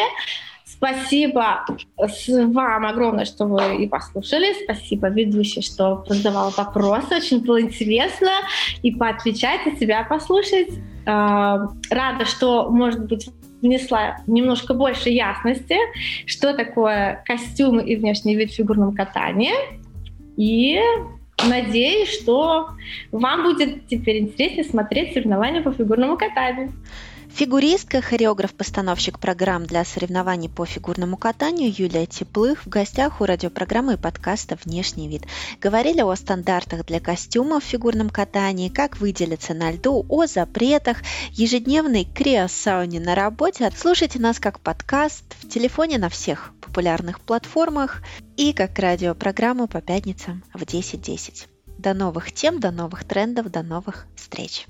Спасибо 0.71 1.65
вам 2.53 2.85
огромное, 2.85 3.25
что 3.25 3.45
вы 3.45 3.83
и 3.83 3.87
послушали. 3.87 4.53
Спасибо 4.63 5.09
ведущей, 5.09 5.61
что 5.61 6.05
задавала 6.07 6.51
вопросы. 6.55 7.15
Очень 7.15 7.43
было 7.43 7.59
интересно 7.59 8.29
и 8.83 8.91
поотвечать, 8.91 9.65
и 9.65 9.75
себя 9.77 10.03
послушать. 10.03 10.69
А, 11.05 11.67
рада, 11.89 12.25
что, 12.25 12.69
может 12.69 13.05
быть, 13.07 13.29
внесла 13.61 14.17
немножко 14.27 14.73
больше 14.73 15.09
ясности, 15.09 15.75
что 16.25 16.53
такое 16.53 17.23
костюмы 17.25 17.83
и 17.83 17.95
внешний 17.95 18.35
вид 18.35 18.51
в 18.51 18.55
фигурном 18.55 18.95
катании. 18.95 19.53
И 20.37 20.79
надеюсь, 21.47 22.09
что 22.09 22.69
вам 23.11 23.43
будет 23.43 23.87
теперь 23.87 24.19
интереснее 24.19 24.63
смотреть 24.63 25.13
соревнования 25.13 25.61
по 25.61 25.71
фигурному 25.71 26.15
катанию. 26.15 26.71
Фигуристка, 27.33 28.01
хореограф-постановщик 28.01 29.19
программ 29.19 29.65
для 29.65 29.85
соревнований 29.85 30.49
по 30.49 30.65
фигурному 30.65 31.15
катанию 31.15 31.73
Юлия 31.73 32.05
Теплых 32.05 32.65
в 32.65 32.69
гостях 32.69 33.21
у 33.21 33.25
радиопрограммы 33.25 33.93
и 33.93 33.97
подкаста 33.97 34.57
«Внешний 34.65 35.07
вид». 35.07 35.23
Говорили 35.61 36.01
о 36.01 36.13
стандартах 36.15 36.85
для 36.85 36.99
костюмов 36.99 37.63
в 37.63 37.67
фигурном 37.67 38.09
катании, 38.09 38.67
как 38.69 38.97
выделиться 38.97 39.53
на 39.53 39.71
льду, 39.71 40.05
о 40.09 40.25
запретах, 40.25 40.97
ежедневной 41.31 42.03
криосауне 42.03 42.99
на 42.99 43.15
работе. 43.15 43.71
Слушайте 43.77 44.19
нас 44.19 44.39
как 44.39 44.59
подкаст 44.59 45.23
в 45.41 45.47
телефоне 45.47 45.97
на 45.97 46.09
всех 46.09 46.51
популярных 46.59 47.21
платформах 47.21 48.01
и 48.35 48.51
как 48.51 48.77
радиопрограмму 48.77 49.67
по 49.67 49.81
пятницам 49.81 50.43
в 50.53 50.63
10.10. 50.63 50.99
.10. 50.99 51.47
До 51.77 51.93
новых 51.93 52.33
тем, 52.33 52.59
до 52.59 52.71
новых 52.71 53.05
трендов, 53.05 53.49
до 53.49 53.63
новых 53.63 54.07
встреч! 54.17 54.67